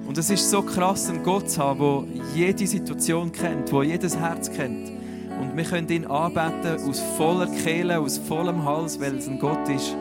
Und 0.07 0.17
es 0.17 0.27
ist 0.31 0.49
so 0.49 0.63
krass, 0.63 1.07
einen 1.07 1.21
Gott 1.21 1.51
zu 1.51 1.61
haben, 1.61 2.07
der 2.15 2.23
jede 2.33 2.65
Situation 2.65 3.31
kennt, 3.31 3.71
der 3.71 3.83
jedes 3.83 4.17
Herz 4.17 4.51
kennt. 4.51 4.89
Und 5.39 5.55
wir 5.55 5.63
können 5.63 5.87
ihn 5.89 6.07
anbeten 6.07 6.89
aus 6.89 6.99
voller 7.15 7.45
Kehle, 7.45 7.99
aus 7.99 8.17
vollem 8.17 8.65
Hals, 8.65 8.99
weil 8.99 9.17
es 9.17 9.27
ein 9.27 9.37
Gott 9.37 9.69
ist, 9.69 9.95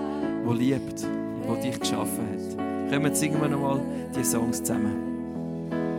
der 0.47 0.55
liebt 0.55 1.05
und 1.47 1.62
der 1.62 1.70
dich 1.70 1.79
geschaffen 1.79 2.24
hat. 2.33 2.91
Kommen, 2.91 3.14
singen 3.14 3.39
wir 3.39 3.49
nochmal 3.49 3.83
die 4.18 4.24
Songs 4.24 4.62
zusammen. 4.62 5.16